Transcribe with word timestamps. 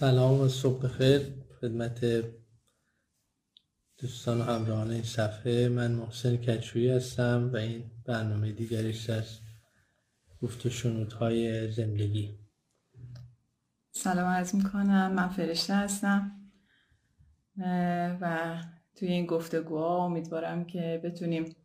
سلام 0.00 0.40
و 0.40 0.48
صبح 0.48 0.88
خیر 0.88 1.20
خدمت 1.60 2.24
دوستان 3.98 4.40
و 4.40 4.42
همراهان 4.44 4.90
این 4.90 5.02
صفحه. 5.02 5.68
من 5.68 5.92
محسن 5.92 6.36
کچویی 6.36 6.88
هستم 6.88 7.50
و 7.52 7.56
این 7.56 7.90
برنامه 8.04 8.52
دیگریش 8.52 9.10
از 9.10 9.38
گفت 10.42 10.66
و 10.66 10.70
شنودهای 10.70 11.72
زندگی. 11.72 12.38
سلام 13.90 14.26
عرض 14.26 14.54
می‌کنم. 14.54 15.12
من 15.12 15.28
فرشته 15.28 15.74
هستم 15.74 16.50
و 18.20 18.56
توی 18.96 19.08
این 19.08 19.26
گفتگوها 19.26 20.04
امیدوارم 20.04 20.64
که 20.64 21.00
بتونیم 21.04 21.56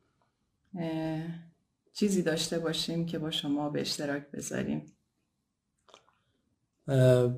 چیزی 1.94 2.22
داشته 2.22 2.59
باشیم 2.59 3.05
که 3.05 3.20
با 3.20 3.31
شما 3.31 3.70
به 3.70 3.81
اشتراک 3.81 4.31
بذاریم. 4.31 4.86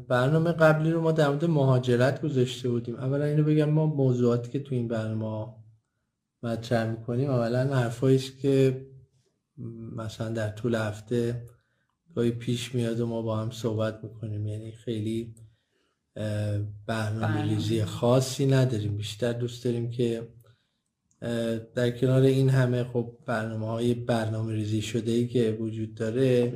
برنامه 0.07 0.51
قبلی 0.51 0.91
رو 0.91 1.01
ما 1.01 1.11
در 1.11 1.29
مورد 1.29 1.45
مهاجرت 1.45 2.21
گذاشته 2.21 2.69
بودیم. 2.69 2.95
اولا 2.95 3.25
اینو 3.25 3.43
بگم 3.43 3.69
ما 3.69 3.85
موضوعاتی 3.85 4.51
که 4.51 4.59
تو 4.59 4.75
این 4.75 4.87
برنامه 4.87 5.53
مطرح 6.43 6.91
می‌کنیم 6.91 7.29
اولا 7.29 7.75
حرفایی 7.75 8.19
که 8.41 8.85
مثلا 9.95 10.29
در 10.29 10.49
طول 10.49 10.75
هفته 10.75 11.45
گاهی 12.15 12.31
پیش 12.31 12.75
میاد 12.75 12.99
و 12.99 13.07
ما 13.07 13.21
با 13.21 13.37
هم 13.37 13.51
صحبت 13.51 14.03
می‌کنیم. 14.03 14.47
یعنی 14.47 14.71
خیلی 14.71 15.35
برنامه. 16.87 17.41
ریزی 17.41 17.83
خاصی 17.83 18.45
نداریم. 18.45 18.97
بیشتر 18.97 19.33
دوست 19.33 19.65
داریم 19.65 19.89
که 19.89 20.27
در 21.75 21.91
کنار 21.91 22.21
این 22.21 22.49
همه 22.49 22.83
خب 22.83 23.17
برنامه 23.25 23.65
های 23.65 23.93
برنامه 23.93 24.53
ریزی 24.53 24.81
شده 24.81 25.11
ای 25.11 25.27
که 25.27 25.57
وجود 25.59 25.95
داره 25.95 26.53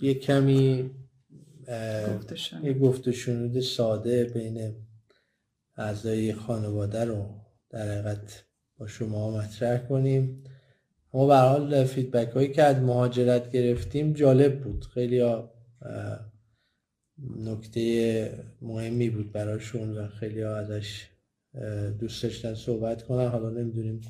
یه 0.00 0.14
کمی 0.22 0.90
یه 2.62 2.74
گفت 2.80 3.10
شنود 3.10 3.60
ساده 3.60 4.24
بین 4.24 4.74
اعضای 5.76 6.32
خانواده 6.32 7.04
رو 7.04 7.26
در 7.70 7.90
حقیقت 7.90 8.44
با 8.78 8.86
شما 8.86 9.30
مطرح 9.30 9.78
کنیم. 9.78 10.44
ما 11.14 11.26
به 11.26 11.36
حال 11.36 11.84
فیدبک 11.84 12.28
هایی 12.28 12.48
که 12.52 12.62
از 12.62 12.76
مهاجرت 12.76 13.50
گرفتیم 13.50 14.12
جالب 14.12 14.60
بود. 14.60 14.84
خیلی 14.84 15.34
نکته 17.36 18.44
مهمی 18.62 19.10
بود 19.10 19.32
براشون 19.32 19.98
و 19.98 20.08
خیلی 20.08 20.42
ازش 20.42 21.06
دوست 21.98 22.22
داشتن 22.22 22.54
صحبت 22.54 23.02
کنن. 23.02 23.28
حالا 23.28 23.50
نمی‌دونیم 23.50 24.00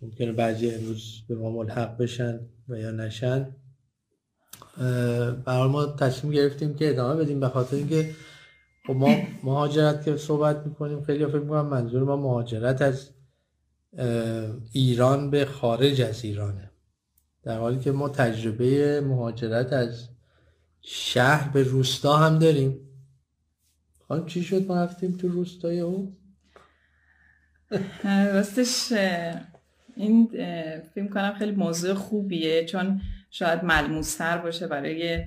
ممکنه 0.00 0.32
بعضی 0.32 0.70
امروز 0.70 1.22
به 1.28 1.34
ما 1.34 1.50
ملحق 1.50 1.96
بشن 1.96 2.40
و 2.68 2.78
یا 2.78 2.90
نشن. 2.90 3.56
برای 5.44 5.68
ما 5.68 5.86
تصمیم 5.86 6.32
گرفتیم 6.32 6.74
که 6.74 6.90
ادامه 6.90 7.24
بدیم 7.24 7.40
به 7.40 7.48
خاطر 7.48 7.76
اینکه 7.76 8.10
خب 8.86 8.92
ما 8.92 9.16
مهاجرت 9.42 10.04
که 10.04 10.16
صحبت 10.16 10.66
می‌کنیم 10.66 11.02
خیلی 11.02 11.26
فکر 11.26 11.38
می‌کنم 11.38 11.66
منظور 11.66 12.04
ما 12.04 12.16
مهاجرت 12.16 12.82
از 12.82 13.10
ایران 14.72 15.30
به 15.30 15.44
خارج 15.44 16.02
از 16.02 16.24
ایرانه 16.24 16.70
در 17.42 17.58
حالی 17.58 17.78
که 17.78 17.92
ما 17.92 18.08
تجربه 18.08 19.00
مهاجرت 19.00 19.72
از 19.72 20.08
شهر 20.80 21.48
به 21.48 21.62
روستا 21.62 22.16
هم 22.16 22.38
داریم 22.38 22.80
خانم 24.08 24.26
چی 24.26 24.42
شد 24.42 24.66
ما 24.66 24.84
رفتیم 24.84 25.16
تو 25.16 25.28
روستای 25.28 25.80
او؟ 25.80 26.16
راستش 28.04 28.92
این 29.96 30.28
فیلم 30.94 31.08
کنم 31.08 31.34
خیلی 31.38 31.52
موضوع 31.52 31.94
خوبیه 31.94 32.64
چون 32.64 33.00
شاید 33.34 33.64
ملموستر 33.64 34.38
باشه 34.38 34.66
برای 34.66 35.24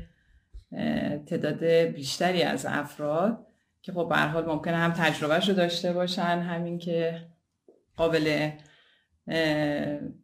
تعداد 1.26 1.64
بیشتری 1.66 2.44
از 2.44 2.66
افراد 2.66 3.48
که 3.82 3.92
خب 3.92 4.10
به 4.10 4.18
حال 4.18 4.46
ممکنه 4.46 4.76
هم 4.76 4.92
تجربهش 4.92 5.50
رو 5.50 5.56
داشته 5.56 5.94
باشن 5.94 6.40
همین 6.40 6.80
که 6.80 7.22
قابل 7.98 8.50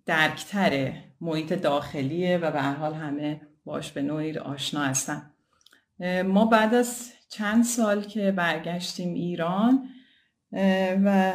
درکتره 0.05 1.03
محیط 1.21 1.53
داخلیه 1.53 2.37
و 2.37 2.51
به 2.51 2.61
حال 2.61 2.93
همه 2.93 3.41
باش 3.65 3.91
به 3.91 4.01
نوعی 4.01 4.37
آشنا 4.37 4.83
هستن. 4.83 5.31
ما 6.25 6.45
بعد 6.45 6.73
از 6.73 7.11
چند 7.29 7.63
سال 7.63 8.01
که 8.01 8.31
برگشتیم 8.31 9.13
ایران 9.13 9.89
و 11.05 11.33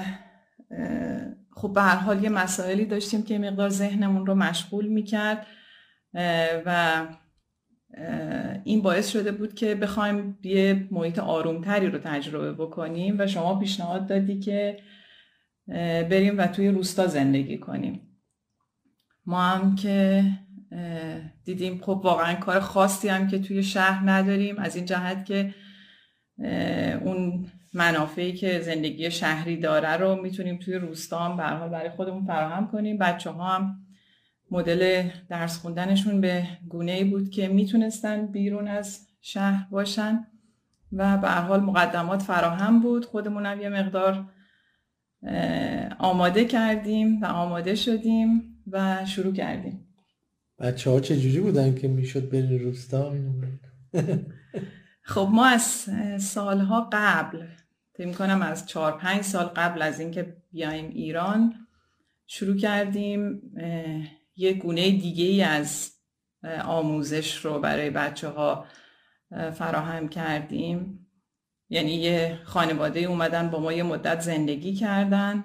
خب 1.57 1.73
به 1.75 1.83
هر 1.83 1.97
حال 1.97 2.25
یه 2.25 2.29
مسائلی 2.29 2.85
داشتیم 2.85 3.23
که 3.23 3.39
مقدار 3.39 3.69
ذهنمون 3.69 4.27
رو 4.27 4.35
مشغول 4.35 4.87
می‌کرد. 4.87 5.47
و 6.67 7.07
این 8.65 8.83
باعث 8.83 9.13
شده 9.13 9.33
بود 9.33 9.55
که 9.55 9.75
بخوایم 9.75 10.39
یه 10.43 10.89
محیط 10.91 11.19
آرومتری 11.19 11.87
رو 11.87 11.99
تجربه 11.99 12.53
بکنیم 12.53 13.17
و 13.19 13.27
شما 13.27 13.59
پیشنهاد 13.59 14.07
دادی 14.07 14.41
که 14.41 14.77
بریم 16.11 16.39
و 16.39 16.47
توی 16.47 16.69
روستا 16.69 17.07
زندگی 17.07 17.59
کنیم. 17.59 18.01
ما 19.27 19.43
هم 19.43 19.75
که 19.75 20.25
دیدیم 21.45 21.79
خب 21.79 22.01
واقعا 22.05 22.35
کار 22.35 22.61
خاصی 22.61 23.09
هم 23.09 23.29
که 23.29 23.39
توی 23.39 23.63
شهر 23.63 24.11
نداریم. 24.11 24.59
از 24.59 24.77
این 24.77 24.85
جهت 24.85 25.25
که 25.25 25.55
اون 27.05 27.47
منافعی 27.75 28.33
که 28.33 28.61
زندگی 28.61 29.11
شهری 29.11 29.57
داره 29.57 29.97
رو 29.97 30.23
می‌تونیم 30.23 30.59
توی 30.59 30.75
روستا 30.75 31.19
هم 31.19 31.37
برای 31.71 31.91
خودمون 31.91 32.27
فراهم 32.27 32.71
کنیم. 32.71 32.99
بچه 32.99 33.31
ها 33.31 33.57
هم 33.57 33.77
مدل 34.51 35.09
درس 35.29 35.59
خوندنشون 35.59 36.21
به 36.21 36.47
گونه 36.69 36.93
ای 36.93 37.05
بود 37.05 37.31
که 37.31 37.49
می‌تونستن 37.49 38.27
بیرون 38.27 38.69
از 38.69 39.07
شهر 39.21 39.69
باشن 39.71 40.27
و 40.93 41.19
به 41.19 41.31
حال 41.31 41.61
مقدمات 41.61 42.23
فراهم 42.23 42.81
بود. 42.81 43.05
خودمون 43.05 43.47
هم 43.47 43.61
یه 43.61 43.69
مقدار 43.69 44.25
آماده 45.99 46.45
کردیم 46.45 47.23
و 47.23 47.27
آماده 47.27 47.75
شدیم 47.75 48.43
و 48.71 49.05
شروع 49.07 49.33
کردیم. 49.33 49.89
بچه 50.59 50.91
ها 50.91 51.01
چجوری 51.01 51.41
بودن 51.41 51.75
که 51.75 51.89
می‌شد 51.89 52.31
برین 52.31 52.59
روستا؟ 52.59 53.15
خب 55.13 55.29
ما 55.33 55.47
از 55.47 55.91
سالها 56.19 56.89
قبل 56.93 57.47
فکر 57.95 58.13
کنم 58.13 58.43
از 58.43 58.67
چهار 58.67 58.99
پنج 58.99 59.23
سال 59.23 59.45
قبل 59.45 59.83
از 59.83 60.01
اینکه 60.01 60.37
بیایم 60.53 60.91
ایران 60.91 61.55
شروع 62.27 62.57
کردیم 62.57 63.43
یه 64.39 64.53
گونه 64.53 64.91
دیگه 64.91 65.25
ای 65.25 65.43
از 65.43 65.93
آموزش 66.65 67.45
رو 67.45 67.61
برای 67.61 67.91
بچه 67.91 68.29
ها 68.29 68.65
فراهم 69.55 70.09
کردیم. 70.09 71.07
یعنی 71.69 71.91
یه 71.91 72.39
خانواده 72.45 73.01
اومدن 73.01 73.51
با 73.51 73.61
ما 73.61 73.73
یه 73.73 73.83
مدت 73.83 74.21
زندگی 74.21 74.75
کردن 74.75 75.45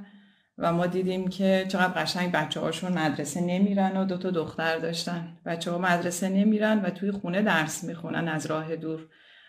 و 0.57 0.73
ما 0.73 0.85
دیدیم 0.85 1.27
که 1.27 1.65
چقدر 1.69 2.01
قشنگ 2.01 2.31
بچه 2.31 2.59
هاشون 2.59 2.91
مدرسه 2.91 3.41
نمیرن 3.41 3.97
و 3.97 4.05
دو 4.05 4.17
تا 4.17 4.31
دختر 4.31 4.79
داشتن. 4.79 5.37
بچه 5.45 5.71
ها 5.71 5.77
مدرسه 5.77 6.29
نمیرن 6.29 6.79
و 6.79 6.89
توی 6.89 7.11
خونه 7.11 7.41
درس 7.41 7.83
می‌خونن 7.83 8.27
از 8.27 8.45
راه 8.45 8.75
دور. 8.75 9.07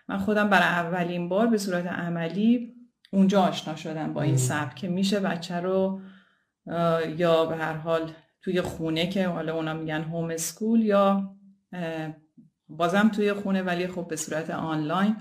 من 0.08 0.18
خودم 0.18 0.48
برای 0.48 0.68
اولین 0.68 1.28
بار 1.28 1.46
به 1.46 1.58
صورت 1.58 1.86
عملی 1.86 2.74
اونجا 3.12 3.42
آشنا 3.42 3.76
شدم 3.76 4.12
با 4.12 4.22
این 4.22 4.36
سبک. 4.36 4.74
که 4.74 4.88
میشه 4.88 5.20
بچه 5.20 5.60
رو 5.60 6.00
یا 7.16 7.44
به 7.44 7.56
هر 7.56 7.72
حال 7.72 8.12
توی 8.44 8.60
خونه 8.60 9.06
که 9.06 9.28
حالا 9.28 9.54
اونا 9.54 9.74
میگن 9.74 10.02
هوم 10.02 10.30
اسکول 10.30 10.82
یا 10.82 11.34
بازم 12.68 13.08
توی 13.08 13.32
خونه 13.32 13.62
ولی 13.62 13.86
خب 13.86 14.08
به 14.08 14.16
صورت 14.16 14.50
آنلاین 14.50 15.16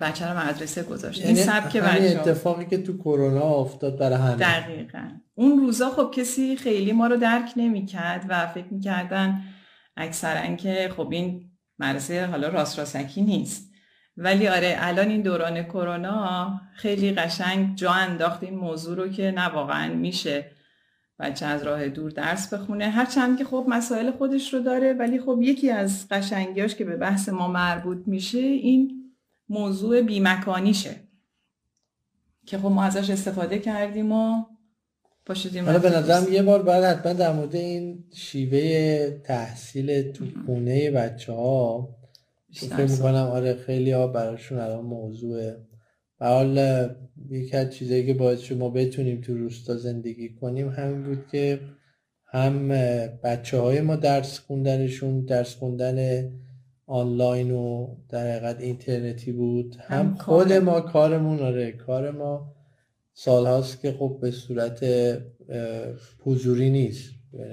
بچه 0.00 0.26
رو 0.26 0.38
مدرسه 0.38 0.82
گذاشت 0.82 1.20
یعنی 1.20 1.38
این 1.38 1.46
سبک 1.46 1.76
بچه 1.76 2.20
اتفاقی 2.20 2.66
که 2.66 2.82
تو 2.82 2.98
کرونا 2.98 3.40
افتاد 3.40 3.98
برای 3.98 4.18
همه. 4.18 4.36
دقیقا. 4.36 5.08
اون 5.34 5.58
روزا 5.58 5.90
خب 5.90 6.10
کسی 6.14 6.56
خیلی 6.56 6.92
ما 6.92 7.06
رو 7.06 7.16
درک 7.16 7.52
نمی‌کرد 7.56 8.26
و 8.28 8.46
فکر 8.46 8.66
می‌کردن 8.70 9.42
اکثرا 9.96 10.56
که 10.56 10.90
خب 10.96 11.08
این 11.12 11.50
مدرسه 11.78 12.26
حالا 12.26 12.48
راست 12.48 12.78
راستکی 12.78 13.22
نیست. 13.22 13.72
ولی 14.16 14.48
آره 14.48 14.76
الان 14.78 15.08
این 15.08 15.22
دوران 15.22 15.62
کرونا 15.62 16.60
خیلی 16.74 17.12
قشنگ 17.12 17.76
جا 17.76 17.90
انداخت 17.90 18.42
این 18.42 18.54
موضوع 18.54 18.96
رو 18.96 19.08
که 19.08 19.30
نه 19.30 19.48
واقعا 19.48 19.94
میشه 19.94 20.50
بچه 21.18 21.46
از 21.46 21.62
راه 21.62 21.88
دور 21.88 22.10
درس 22.10 22.54
بخونه. 22.54 22.84
هرچند 22.84 23.38
که 23.38 23.44
خب 23.44 23.66
مسائل 23.68 24.10
خودش 24.10 24.54
رو 24.54 24.60
داره 24.60 24.92
ولی 24.92 25.20
خب 25.20 25.38
یکی 25.42 25.70
از 25.70 26.08
قشنگیاش 26.10 26.74
که 26.74 26.84
به 26.84 26.96
بحث 26.96 27.28
ما 27.28 27.48
مربوط 27.48 27.98
میشه 28.06 28.38
این 28.38 29.02
موضوع 29.48 30.02
بیمکانیشه 30.02 30.96
که 32.46 32.58
خب 32.58 32.66
ما 32.66 32.84
ازش 32.84 33.10
استفاده 33.10 33.58
کردیم 33.58 34.12
و 34.12 34.44
پاشدیم 35.26 35.64
حالا 35.64 35.78
به 35.78 35.90
نظرم 35.90 36.32
یه 36.32 36.42
بار 36.42 36.62
بعد 36.62 36.84
حتما 36.84 37.12
در 37.12 37.32
مورد 37.32 37.56
این 37.56 38.04
شیوه 38.14 39.10
تحصیل 39.10 40.12
تو 40.12 40.24
خونه 40.46 40.90
بچه 40.90 41.32
ها 41.32 41.88
فکر 42.52 42.86
می‌کنم 42.86 43.14
آره 43.32 43.54
خیلی 43.54 43.90
ها 43.90 44.06
براشون 44.06 44.58
الان 44.58 44.84
موضوع 44.84 45.52
حال 46.22 46.88
یکی 47.30 47.56
از 47.56 47.70
چیزایی 47.70 48.06
که 48.06 48.14
باعث 48.14 48.40
شما 48.40 48.70
بتونیم 48.70 49.20
تو 49.20 49.36
روستا 49.36 49.76
زندگی 49.76 50.28
کنیم 50.28 50.68
همین 50.68 51.02
بود 51.02 51.24
که 51.32 51.60
هم 52.26 52.68
بچه 53.22 53.58
های 53.58 53.80
ما 53.80 53.96
درس 53.96 54.38
خوندنشون 54.38 55.20
درس 55.20 55.54
خوندن 55.54 56.28
آنلاین 56.86 57.50
و 57.50 57.96
در 58.08 58.30
حقیقت 58.30 58.60
اینترنتی 58.60 59.32
بود. 59.32 59.76
هم 59.80 60.14
خود 60.14 60.52
ما 60.52 60.80
کارمون 60.80 61.40
آره 61.40 61.72
کار 61.72 62.10
ما 62.10 62.54
سالهاست 63.14 63.80
که 63.80 63.92
خب 63.92 64.18
به 64.20 64.30
صورت 64.30 64.84
حضوری 66.24 66.70
نیست 66.70 67.10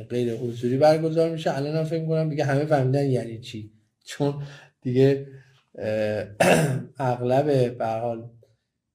غیر 0.10 0.34
حضوری 0.34 0.78
برگزار 0.78 1.30
میشه. 1.30 1.58
الان 1.58 1.76
هم 1.76 1.84
فکر 1.84 2.06
کنم 2.06 2.30
دیگه 2.30 2.44
همه 2.44 2.66
فهمیدن 2.66 3.06
یعنی 3.06 3.40
چی. 3.40 3.72
چون 4.04 4.34
دیگه 4.82 5.28
اغلب 7.00 7.78
به 7.78 7.86
حال 7.88 8.30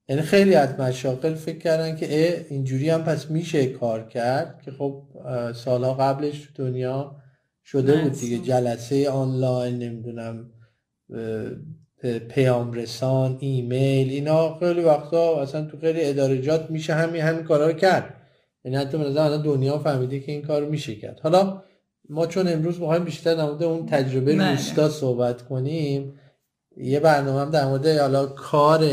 یعنی 0.08 0.22
خیلی 0.22 0.54
از 0.54 0.80
مشاقل 0.80 1.34
فکر 1.34 1.58
کردن 1.58 1.96
که 1.96 2.46
اینجوری 2.50 2.90
هم 2.90 3.04
پس 3.04 3.30
میشه 3.30 3.66
کار 3.66 4.08
کرد 4.08 4.62
که 4.64 4.70
خب 4.70 5.02
سالها 5.54 5.94
قبلش 5.94 6.48
تو 6.56 6.64
دنیا 6.64 7.16
شده 7.64 8.02
بود 8.02 8.12
دیگه. 8.12 8.38
جلسه 8.38 9.10
آنلاین 9.10 9.78
نمی‌دونم 9.78 10.50
پیام 12.28 12.72
رسان 12.72 13.36
ایمیل 13.40 14.10
اینا 14.10 14.58
خیلی 14.58 14.80
وقتا 14.80 15.42
اصلا 15.42 15.64
تو 15.64 15.78
خیلی 15.78 16.04
ادارجات 16.04 16.70
میشه 16.70 16.94
همین 16.94 17.22
همین 17.22 17.42
کارا 17.42 17.66
رو 17.66 17.72
کرد. 17.72 18.14
یعنی 18.64 18.76
حتی 18.76 18.98
نظر 18.98 19.36
دنیا 19.36 19.78
فهمیده 19.78 20.20
که 20.20 20.32
این 20.32 20.42
کار 20.42 20.64
میشه 20.64 20.94
کرد. 20.94 21.20
حالا 21.20 21.62
ما 22.08 22.26
چون 22.26 22.48
امروز 22.48 22.80
می‌خوایم 22.80 23.04
بیشتر 23.04 23.34
در 23.34 23.44
مورد 23.44 23.62
اون 23.62 23.86
تجربه 23.86 24.36
بله. 24.36 24.50
روستا 24.50 24.88
صحبت 24.88 25.42
کنیم 25.42 26.20
یه 26.76 27.00
برنامه 27.00 27.40
هم 27.40 27.50
در 27.50 27.66
مورد 27.66 27.86
حالا 27.86 28.26
کار 28.26 28.84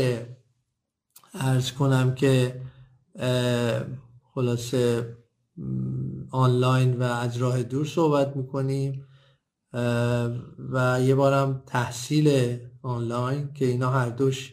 ارز 1.34 1.72
کنم 1.72 2.14
که 2.14 2.60
خلاصه 4.34 5.16
آنلاین 6.30 6.96
و 6.96 7.02
از 7.02 7.36
راه 7.36 7.62
دور 7.62 7.86
صحبت 7.86 8.36
می‌کنیم. 8.36 9.06
و 10.72 10.98
یه 11.02 11.14
بارم 11.14 11.62
تحصیل 11.66 12.58
آنلاین 12.82 13.52
که 13.54 13.64
اینا 13.64 13.90
هر 13.90 14.08
دوش 14.08 14.52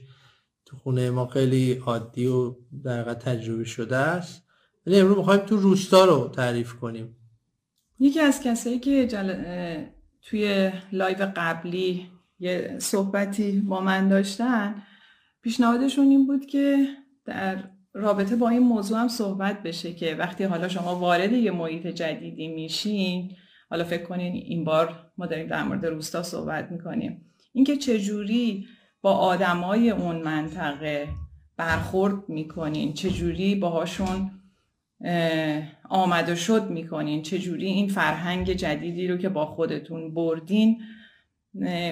تو 0.65 0.77
خونه 0.77 1.09
ما 1.09 1.27
خیلی 1.27 1.73
عادی 1.73 2.27
و 2.27 2.55
در 2.83 3.13
تجربه 3.13 3.63
شده 3.63 3.97
است. 3.97 4.43
ولی 4.85 4.99
امروز 4.99 5.17
می‌خوایم 5.17 5.41
تو 5.41 5.57
روستا 5.57 6.05
رو 6.05 6.27
تعریف 6.27 6.73
کنیم. 6.73 7.15
یکی 7.99 8.19
از 8.19 8.41
کسایی 8.43 8.79
که 8.79 9.07
جل... 9.07 9.33
توی 10.21 10.71
live 10.91 11.31
قبلی 11.35 12.07
یه 12.39 12.75
صحبتی 12.79 13.59
با 13.59 13.81
من 13.81 14.09
داشتن 14.09 14.75
پیشنهادشون 15.41 16.07
این 16.09 16.27
بود 16.27 16.45
که 16.45 16.88
در 17.25 17.63
رابطه 17.94 18.36
با 18.36 18.50
این 18.50 18.63
موضوع 18.63 19.00
هم 19.00 19.07
صحبت 19.07 19.63
بشه 19.63 19.94
که 19.94 20.15
وقتی 20.15 20.44
حالا 20.44 20.68
شما 20.68 20.95
وارد 20.95 21.33
یه 21.33 21.51
محیط 21.51 21.88
جدیدی 21.88 22.47
میشین 22.47 23.31
حالا 23.69 23.83
فکر 23.83 24.03
کنین 24.03 24.33
این 24.33 24.63
بار 24.63 25.12
ما 25.18 25.25
داریم 25.25 25.47
در 25.47 25.63
مورد 25.63 25.86
روستا 25.86 26.24
صحبت 26.24 26.71
می‌کنیم. 26.71 27.25
اینکه 27.53 27.77
چجوری 27.77 28.65
با 29.01 29.13
آدمای 29.13 29.89
اون 29.89 30.21
منطقه 30.21 31.07
برخورد 31.57 32.30
می‌کنین 32.30 32.94
چجوری 32.94 33.56
باهاشون 33.56 34.31
آمد 35.89 36.30
و 36.30 36.35
شد 36.35 36.69
می‌کنین 36.69 37.21
چجوری 37.21 37.65
این 37.65 37.88
فرهنگ 37.88 38.53
جدیدی 38.53 39.07
رو 39.07 39.18
که 39.18 39.30
با 39.30 39.45
خودتون 39.45 40.13
بردین 40.13 40.81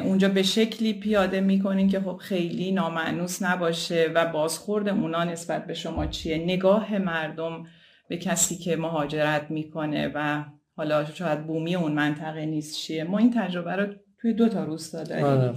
اونجا 0.04 0.30
به 0.30 0.44
شکلی 0.44 0.94
پیاده 0.94 1.42
می‌کنین 1.42 1.90
که 1.90 2.00
خب 2.00 2.18
خیلی 2.18 2.72
نامعنوس 2.72 3.42
نباشه 3.42 4.12
و 4.16 4.26
بازخورد 4.26 4.90
اونا 4.90 5.24
نسبت 5.24 5.68
به 5.68 5.74
شما 5.74 6.06
چیه؟ 6.06 6.38
نگاه 6.38 6.98
مردم 6.98 7.64
به 8.10 8.18
کسی 8.18 8.56
که 8.58 8.76
مهاجرت 8.76 9.52
می‌کنه 9.52 10.12
و 10.16 10.44
حالا 10.76 11.06
شاید 11.06 11.48
بومی 11.48 11.76
اون 11.76 11.92
منطقه 11.92 12.46
نیست 12.46 12.76
چیه؟ 12.76 13.04
ما 13.04 13.18
این 13.18 13.34
تجربه 13.36 13.76
رو 13.76 13.94
توی 14.22 14.34
دو 14.34 14.50
تا 14.50 14.64
روستا 14.64 15.04
داریم. 15.04 15.26
آره. 15.26 15.54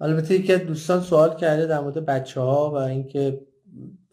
البته 0.00 0.34
یکی 0.34 0.56
دوستان 0.56 1.00
سوال 1.00 1.36
کرده 1.36 1.66
در 1.66 1.80
مورد 1.80 2.06
بچه 2.06 2.40
ها 2.40 2.70
و 2.70 2.74
اینکه 2.74 3.40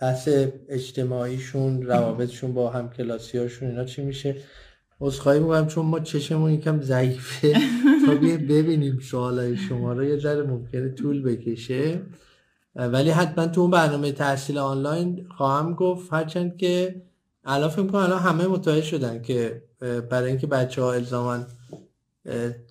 بحث 0.01 0.29
اجتماعیشون 0.69 1.81
روابطشون 1.81 2.53
با 2.53 2.69
همکلاسی 2.69 3.37
هاشون 3.37 3.69
اینا 3.69 3.85
چی 3.85 4.01
میشه؟ 4.01 4.35
عذرخواهی 5.01 5.39
می‌کنم 5.39 5.67
چون 5.67 5.85
ما 5.85 5.99
چشمون 5.99 6.51
یکم 6.51 6.81
ضعیفه. 6.81 7.53
تا 8.05 8.15
ببینیم 8.49 8.99
سوالای 8.99 9.57
شما 9.57 9.93
رو. 9.93 10.03
یه 10.03 10.17
ذره 10.17 10.43
ممکنه 10.43 10.89
طول 10.89 11.21
بکشه. 11.23 12.01
ولی 12.75 13.09
حتما 13.09 13.47
تو 13.47 13.61
اون 13.61 13.71
برنامه 13.71 14.11
تحصیل 14.11 14.57
آنلاین 14.57 15.27
خواهم 15.37 15.73
گفت. 15.73 16.13
هرچند 16.13 16.57
که 16.57 17.01
الان 17.45 17.69
فکر 17.69 17.87
کنم 17.87 18.01
الان 18.01 18.19
همه 18.19 18.47
متوجه 18.47 18.81
شدن 18.81 19.21
که 19.21 19.63
برای 20.09 20.29
اینکه 20.29 20.47
بچه 20.47 20.81
ها 20.81 20.93
الزامن 20.93 21.45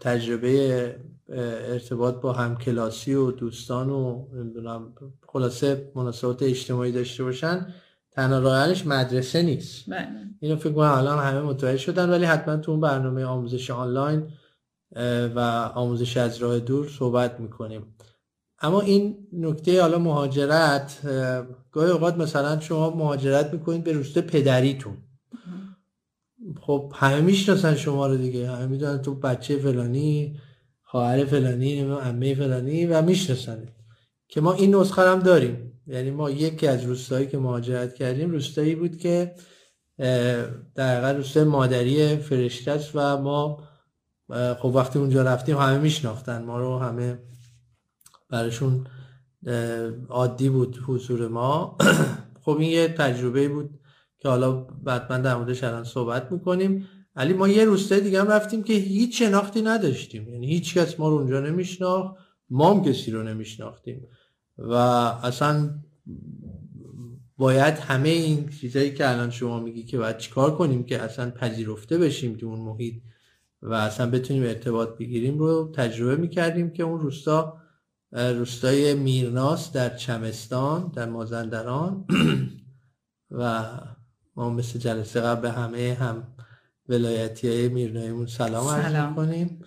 تجربه 0.01 0.97
ارتباط 1.69 2.15
با 2.15 2.33
همکلاسی 2.33 3.15
و 3.15 3.31
دوستان 3.31 3.91
و 3.91 4.27
نمی‌دونم 4.35 4.93
خلاصه 5.27 5.93
مناسبات 5.95 6.43
اجتماعی 6.43 6.93
داشته 6.93 7.25
باشن 7.25 7.67
تنها 8.19 8.39
راه 8.39 8.87
مدرسه 8.87 9.43
نیست. 9.43 9.91
بله. 9.91 10.09
اینو 10.41 10.57
فکر 10.57 10.73
کنم 10.73 10.93
الان 10.93 11.19
همه 11.19 11.41
متوجه 11.41 11.79
شدن 11.79 12.11
ولی 12.11 12.25
حتما 12.25 12.57
تو 12.57 12.71
اون 12.73 12.81
برنامه 12.81 13.25
آموزش 13.25 13.71
آنلاین 13.71 14.29
و 15.35 15.71
آموزش 15.75 16.17
از 16.17 16.39
راه 16.39 16.59
دور 16.59 16.89
صحبت 16.89 17.41
می‌کنیم. 17.41 17.95
اما 18.61 18.81
این 18.81 19.17
نکته 19.33 19.83
حالا 19.83 19.99
مهاجرت 19.99 20.99
گاهی 21.73 21.91
اوقات 21.91 22.17
مثلا 22.17 22.61
شما 22.61 22.91
مهاجرت 22.91 23.53
می‌کنید 23.53 23.85
به 23.85 23.93
روسته 23.93 24.21
پدریتون. 24.21 24.97
خب 26.61 26.93
همه 26.95 27.21
می‌شناسن 27.21 27.75
شما 27.75 28.07
رو 28.07 28.17
دیگه. 28.17 28.51
همه 28.51 28.67
می‌دونن 28.67 29.03
تو 29.03 29.15
بچه 29.15 29.59
فلانی 29.59 30.41
خواهر 30.83 31.25
فلانی 31.25 31.81
عمه 31.81 32.35
فلانی 32.35 32.87
و 32.87 33.03
می‌شناسن 33.03 33.67
که 34.29 34.41
ما 34.41 34.53
این 34.53 34.75
نسخه 34.75 35.03
هم 35.03 35.19
داریم. 35.19 35.78
یعنی 35.89 36.11
ما 36.11 36.31
یکی 36.31 36.67
از 36.67 36.85
روستایی 36.85 37.27
که 37.27 37.39
مهاجرت 37.39 37.95
کردیم 37.95 38.31
روستایی 38.31 38.75
بود 38.75 38.97
که 38.97 39.35
در 40.75 40.97
حقیقت 40.97 41.17
روستای 41.17 41.45
مادری 41.45 42.17
فرشته 42.17 42.71
است 42.71 42.91
و 42.95 43.17
ما 43.23 43.69
خب 44.31 44.65
وقتی 44.65 44.99
اونجا 44.99 45.23
رفتیم 45.23 45.57
همه 45.57 45.79
میشناختن. 45.79 46.43
ما 46.43 46.59
رو 46.59 46.79
همه 46.79 47.19
براشون 48.31 48.87
عادی 50.09 50.49
بود 50.49 50.79
حضور 50.87 51.29
ما. 51.29 51.77
خب 52.45 52.57
این 52.59 52.71
یه 52.71 52.89
تجربه 52.89 53.49
بود 53.49 53.81
که 54.19 54.29
حالا 54.29 54.53
بعد 54.53 55.23
در 55.23 55.37
موردش 55.37 55.65
الان 55.65 55.85
صحبت 55.85 56.33
می‌کنیم. 56.33 56.89
ولی 57.17 57.33
ما 57.33 57.49
یه 57.49 57.65
روستای 57.65 58.01
دیگه 58.01 58.21
هم 58.21 58.29
رفتیم 58.29 58.63
که 58.63 58.73
هیچ 58.73 59.23
شناختی 59.23 59.63
نداشتیم. 59.63 60.29
یعنی 60.29 60.47
هیچ 60.47 60.79
کس 60.79 61.01
ما 61.01 61.09
رو 61.09 61.15
اونجا 61.15 61.41
نمیشناخت. 61.41 62.17
ما 62.51 62.75
هم 62.75 62.85
کسی 62.85 63.11
رو 63.11 63.23
نمیشناختیم. 63.23 64.09
و 64.59 64.73
اصلا 64.73 65.71
باید 67.37 67.75
همه 67.75 68.09
این 68.09 68.49
چیزایی 68.49 68.95
که 68.95 69.11
الان 69.11 69.31
شما 69.31 69.61
میگی 69.61 69.85
که 69.85 69.99
باید 69.99 70.19
چیکار 70.19 70.57
کنیم 70.57 70.85
که 70.85 71.03
اصلا 71.03 71.31
پذیرفته 71.31 71.99
بشیم 71.99 72.37
تو 72.37 72.47
اون 72.47 72.61
محیط 72.61 72.95
و 73.63 73.73
اصلا 73.75 74.11
بتونیم 74.11 74.43
ارتباط 74.43 74.99
بگیریم 74.99 75.39
رو 75.39 75.73
تجربه 75.75 76.17
می‌کردیم 76.17 76.71
که 76.71 76.83
اون 76.83 77.01
روستا 77.01 77.59
روستای 78.13 78.95
میرناس 78.95 79.73
در 79.73 79.97
چمستان 79.97 80.93
در 80.95 81.09
مازندران 81.09 82.05
و 83.31 83.65
ما 84.37 84.51
مثل 84.51 84.79
جلسه 84.79 85.21
قبل 85.21 85.49
همه 85.49 85.97
هم 86.01 86.27
ولایتی 86.89 87.49
های 87.49 87.69
میرنایمون 87.69 88.27
سلام 88.27 88.69
عرض 88.69 89.15
کنیم 89.15 89.61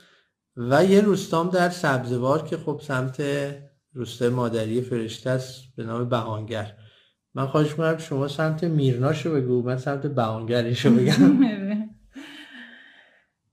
و 0.57 0.86
یه 0.86 1.01
روستام 1.01 1.50
در 1.50 1.69
سبزوار 1.69 2.43
که 2.43 2.57
خب 2.57 2.81
سمت 2.83 3.21
روستای 3.93 4.29
مادری 4.29 4.81
فرشته 4.81 5.29
است 5.29 5.63
به 5.75 5.83
نام 5.83 6.10
بهانگر. 6.10 6.74
من 7.33 7.45
خواهش 7.48 7.71
می‌کنم 7.71 7.98
شما 7.98 8.27
سمت 8.27 8.63
میرناشو 8.63 9.33
بگو 9.33 9.62
من 9.62 9.77
سمت 9.77 10.07
بهانگریشو 10.07 10.89
بگم. 10.89 11.39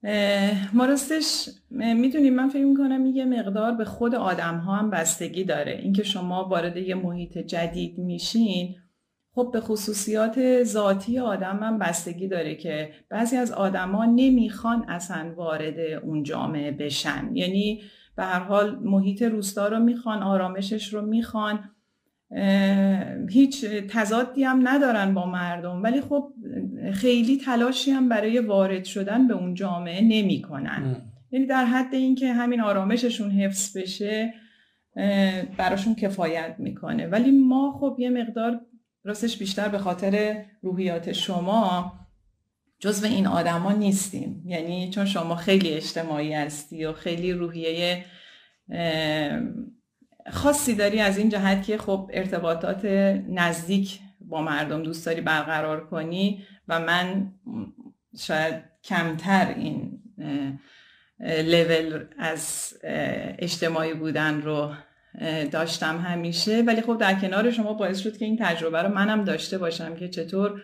ما 0.75 0.87
راستش 0.87 1.49
می‌دونیم 1.71 2.35
من 2.35 2.49
فکر 2.49 2.65
می‌کنم 2.65 3.07
یه 3.07 3.25
مقدار 3.25 3.73
به 3.73 3.85
خود 3.85 4.15
آدم 4.15 4.59
ها 4.59 4.77
هم 4.77 4.91
بستگی 4.91 5.45
داره. 5.45 5.73
اینکه 5.83 6.03
شما 6.03 6.49
وارد 6.49 6.77
یه 6.77 6.95
محیط 6.95 7.39
جدید 7.39 7.99
میشین 7.99 8.77
خب 9.35 9.51
به 9.53 9.61
خصوصیات 9.61 10.63
ذاتی 10.65 11.19
آدم 11.19 11.59
هم 11.63 11.79
بستگی 11.79 12.29
داره 12.29 12.55
که 12.55 12.93
بعضی 13.11 13.37
از 13.37 13.53
آدما 13.53 14.05
نمی‌خوان 14.05 14.85
اصلا 14.89 15.35
وارد 15.37 15.79
اون 16.03 16.23
جامعه 16.23 16.73
بشن. 16.73 17.31
یعنی 17.35 17.83
به 18.19 18.25
هر 18.25 18.39
حال 18.39 18.79
محیط 18.79 19.23
روستا 19.23 19.69
رو 19.69 19.79
می‌خوان 19.79 20.23
آرامشش 20.23 20.95
رو 20.95 21.03
می‌خوان. 21.03 21.71
هیچ 23.31 23.65
تضادی 23.65 24.45
هم 24.45 24.69
ندارن 24.69 25.15
با 25.15 25.27
مردم. 25.27 25.83
ولی 25.83 26.01
خب 26.01 26.33
خیلی 26.93 27.37
تلاشی 27.37 27.91
هم 27.91 28.09
برای 28.09 28.39
وارد 28.39 28.85
شدن 28.85 29.29
به 29.29 29.35
اون 29.35 29.55
جامعه 29.55 30.03
نمی‌کنن. 30.03 30.97
یعنی 31.31 31.47
در 31.47 31.65
حد 31.65 31.95
اینکه 31.95 32.33
همین 32.33 32.61
آرامششون 32.61 33.31
حفظ 33.31 33.77
بشه 33.77 34.35
براشون 35.57 35.95
کفایت 35.95 36.55
می‌کنه. 36.59 37.07
ولی 37.07 37.31
ما 37.31 37.79
خب 37.81 37.97
یه 37.99 38.11
مقدار 38.11 38.61
راستش 39.05 39.39
بیشتر 39.39 39.69
به 39.69 39.79
خاطر 39.79 40.45
روحیات 40.63 41.13
شما 41.13 41.93
جزو 42.79 43.07
این 43.07 43.27
آدما 43.27 43.73
نیستیم. 43.73 44.43
یعنی 44.47 44.91
چون 44.91 45.07
شما 45.07 45.37
خیلی 45.37 45.69
اجتماعی 45.69 46.33
هستی 46.33 46.85
و 46.85 46.93
خیلی 46.93 47.33
روحیه 47.33 48.05
خاصی 50.31 50.75
داری 50.75 51.01
از 51.01 51.19
این 51.19 51.29
جهت 51.29 51.67
که 51.67 51.79
خب 51.79 52.11
ارتباطات 52.13 52.85
نزدیک 53.29 53.99
با 54.21 54.43
مردم 54.43 54.83
دوست 54.83 55.07
داری 55.07 55.21
برقرار 55.21 55.87
کنی 55.87 56.43
و 56.69 56.81
من 56.81 57.33
شاید 58.19 58.55
کمتر 58.85 59.55
این 59.57 60.03
لول 61.21 62.05
از 62.19 62.75
اجتماعی 63.39 63.95
بودن 63.95 64.43
رو 64.43 64.75
داشتم 65.51 65.99
همیشه. 65.99 66.63
ولی 66.63 66.81
خب 66.81 66.99
در 66.99 67.15
کنار 67.15 67.51
شما 67.51 67.73
باعث 67.73 67.99
شد 67.99 68.17
که 68.17 68.25
این 68.25 68.37
تجربه 68.41 68.83
رو 68.83 68.89
منم 68.89 69.25
داشته 69.25 69.59
باشم 69.59 69.97
که 69.97 70.09
چطور 70.09 70.63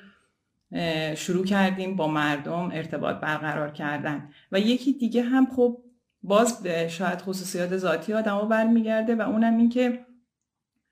شروع 1.17 1.45
کردیم 1.45 1.97
با 1.97 2.09
مردم 2.09 2.71
ارتباط 2.73 3.17
برقرار 3.17 3.71
کردن. 3.71 4.31
و 4.53 4.61
یکی 4.61 4.93
دیگه 4.93 5.23
هم 5.23 5.47
خب 5.57 5.79
باز 6.23 6.63
به 6.63 6.89
شاید 6.89 7.21
خصوصیات 7.21 7.77
ذاتی 7.77 8.13
آدم 8.13 8.39
رو 8.39 8.47
برمیگرده 8.47 9.15
و 9.15 9.21
اونم 9.21 9.57
این 9.57 9.69
که 9.69 10.07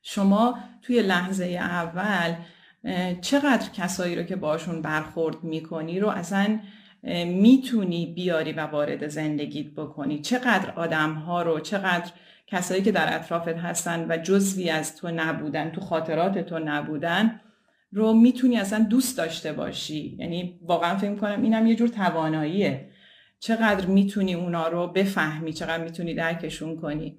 شما 0.03 0.59
توی 0.83 1.03
لحظه 1.03 1.45
اول 1.45 2.35
چقدر 3.21 3.71
کسایی 3.75 4.17
رو 4.17 4.23
که 4.23 4.37
باشون 4.37 4.83
برخورد 4.83 5.45
می‌کنی 5.45 6.01
رو 6.01 6.09
اصلا 6.09 6.61
می‌تونی 7.27 8.07
بیاری 8.07 8.53
و 8.53 8.61
وارد 8.61 9.09
زندگیت 9.09 9.75
بکنی؟ 9.75 10.21
چقدر 10.21 10.71
آدم 10.71 11.13
ها 11.13 11.43
رو 11.43 11.61
چقدر 11.61 12.13
کسایی 12.47 12.83
که 12.83 12.93
در 12.93 13.17
اطرافت 13.17 13.49
هستن 13.49 14.07
و 14.09 14.17
جزوی 14.17 14.71
از 14.71 14.97
تو 14.97 15.11
نبودن 15.11 15.71
تو 15.71 15.81
خاطرات 15.81 16.39
تو 16.39 16.59
نبودن 16.59 17.41
رو 17.93 18.13
می‌تونی 18.13 18.57
اصلا 18.57 18.87
دوست 18.91 19.19
داشته 19.19 19.53
باشی. 19.53 20.17
یعنی 20.19 20.61
واقعا 20.63 20.97
فکر 20.97 21.15
کنم 21.15 21.43
اینم 21.43 21.67
یه 21.67 21.75
جور 21.75 21.89
تواناییه. 21.89 22.89
چقدر 23.41 23.87
می‌تونی 23.87 24.35
اونا 24.35 24.69
رو 24.69 24.87
بفهمی 24.87 25.53
چقدر 25.53 25.85
می‌تونی 25.85 26.15
درکشون 26.15 26.77
کنی. 26.77 27.19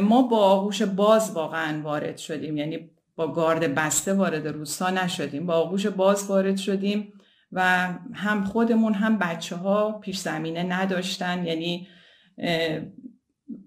ما 0.00 0.22
با 0.22 0.36
آغوش 0.38 0.82
باز 0.82 1.30
واقعا 1.30 1.82
وارد 1.82 2.16
شدیم. 2.16 2.56
یعنی 2.56 2.90
با 3.16 3.32
گارد 3.32 3.74
بسته 3.74 4.12
وارد 4.12 4.48
روستا 4.48 4.90
نشدیم. 4.90 5.46
با 5.46 5.54
آغوش 5.54 5.86
باز 5.86 6.30
وارد 6.30 6.56
شدیم 6.56 7.12
و 7.52 7.88
هم 8.14 8.44
خودمون 8.44 8.92
هم 8.94 9.18
بچه 9.18 9.56
ها 9.56 9.92
پیش 9.92 10.18
زمینه 10.18 10.62
نداشتن. 10.62 11.46
یعنی 11.46 11.88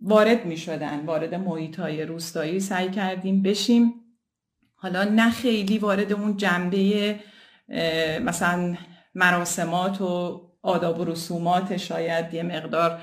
وارد 0.02 0.46
می 0.46 0.58
شدن 0.58 1.06
وارد 1.06 1.36
محیط 1.36 1.80
های 1.80 2.06
روستایی 2.06 2.60
سعی 2.60 2.90
کردیم 2.90 3.42
بشیم. 3.42 3.94
حالا 4.86 5.04
نه 5.04 5.30
خیلی 5.30 5.78
وارد 5.78 6.14
اون 6.14 6.38
جنبه 6.38 7.16
مثلا 8.22 8.76
مراسمات 9.16 10.02
و 10.02 10.42
آداب 10.62 11.00
و 11.00 11.06
رسومات 11.06 11.78
شاید 11.78 12.34
یه 12.34 12.44
مقدار 12.44 13.00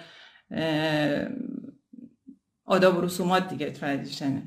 آداب 2.65 2.99
و 2.99 3.01
رسومات 3.01 3.49
دیگه 3.49 3.71
تردیشنه 3.71 4.43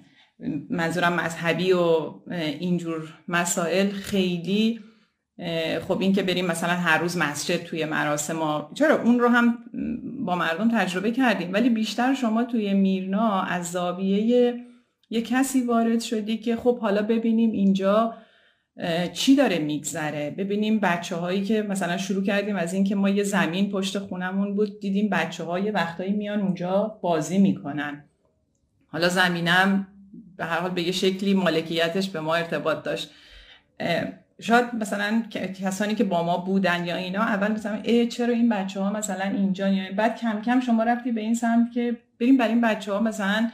منظورم 0.69 1.13
مذهبی 1.13 1.73
و 1.73 2.13
اینجور 2.59 3.13
مسائل 3.27 3.89
خیلی 3.89 4.79
خب 5.87 6.01
این 6.01 6.13
که 6.13 6.23
بریم 6.23 6.45
مثلا 6.45 6.73
هر 6.73 6.97
روز 6.97 7.17
مسجد 7.17 7.63
توی 7.63 7.85
مراسم 7.85 8.35
ما. 8.35 8.71
چرا؟ 8.73 9.01
اون 9.01 9.19
رو 9.19 9.27
هم 9.27 9.57
با 10.25 10.35
مردم 10.35 10.71
تجربه 10.77 11.11
کردیم. 11.11 11.53
ولی 11.53 11.69
بیشتر 11.69 12.13
شما 12.13 12.43
توی 12.43 12.73
میرنا 12.73 13.41
از 13.41 13.71
زاویه 13.71 14.55
یه 15.09 15.21
کسی 15.21 15.61
وارد 15.61 15.99
شدی 15.99 16.37
که 16.37 16.55
خب 16.55 16.79
حالا 16.79 17.01
ببینیم 17.01 17.51
اینجا 17.51 18.13
چی 19.13 19.35
داره 19.35 19.59
میگذره؟ 19.59 20.35
ببینیم 20.37 20.79
بچه 20.79 21.15
هایی 21.15 21.43
که 21.43 21.61
مثلا 21.61 21.97
شروع 21.97 22.23
کردیم 22.23 22.55
از 22.55 22.73
اینکه 22.73 22.95
ما 22.95 23.09
یه 23.09 23.23
زمین 23.23 23.71
پشت 23.71 23.99
خونمون 23.99 24.55
بود 24.55 24.79
دیدیم 24.79 25.09
بچه 25.09 25.43
های 25.43 25.71
وقتایی 25.71 26.11
میان 26.11 26.41
اونجا 26.41 26.99
بازی 27.01 27.37
می‌کنن. 27.37 28.03
حالا 28.87 29.09
زمینم 29.09 29.87
به 30.37 30.45
هر 30.45 30.59
حال 30.59 30.71
به 30.71 30.81
یه 30.81 30.91
شکلی 30.91 31.33
مالکیتش 31.33 32.09
به 32.09 32.19
ما 32.19 32.35
ارتباط 32.35 32.83
داشت. 32.83 33.11
شاید 34.41 34.65
مثلا 34.73 35.23
کسانی 35.61 35.95
که 35.95 36.03
با 36.03 36.23
ما 36.23 36.37
بودن 36.37 36.85
یا 36.85 36.95
اینا 36.95 37.21
اول 37.21 37.51
مثلا 37.51 37.79
ای 37.83 38.07
چرا 38.07 38.33
این 38.33 38.49
بچه 38.49 38.79
ها 38.79 38.89
مثلا 38.93 39.23
اینجا 39.23 39.67
یا 39.67 39.83
بعد 39.97 40.19
کم 40.19 40.41
کم 40.41 40.59
شما 40.59 40.83
رفتی 40.83 41.11
به 41.11 41.21
این 41.21 41.33
سمت 41.33 41.71
که 41.71 41.97
بریم 42.19 42.37
برای 42.37 42.51
این 42.51 42.61
بچه 42.61 42.93
ها 42.93 42.99
مثلا 42.99 43.51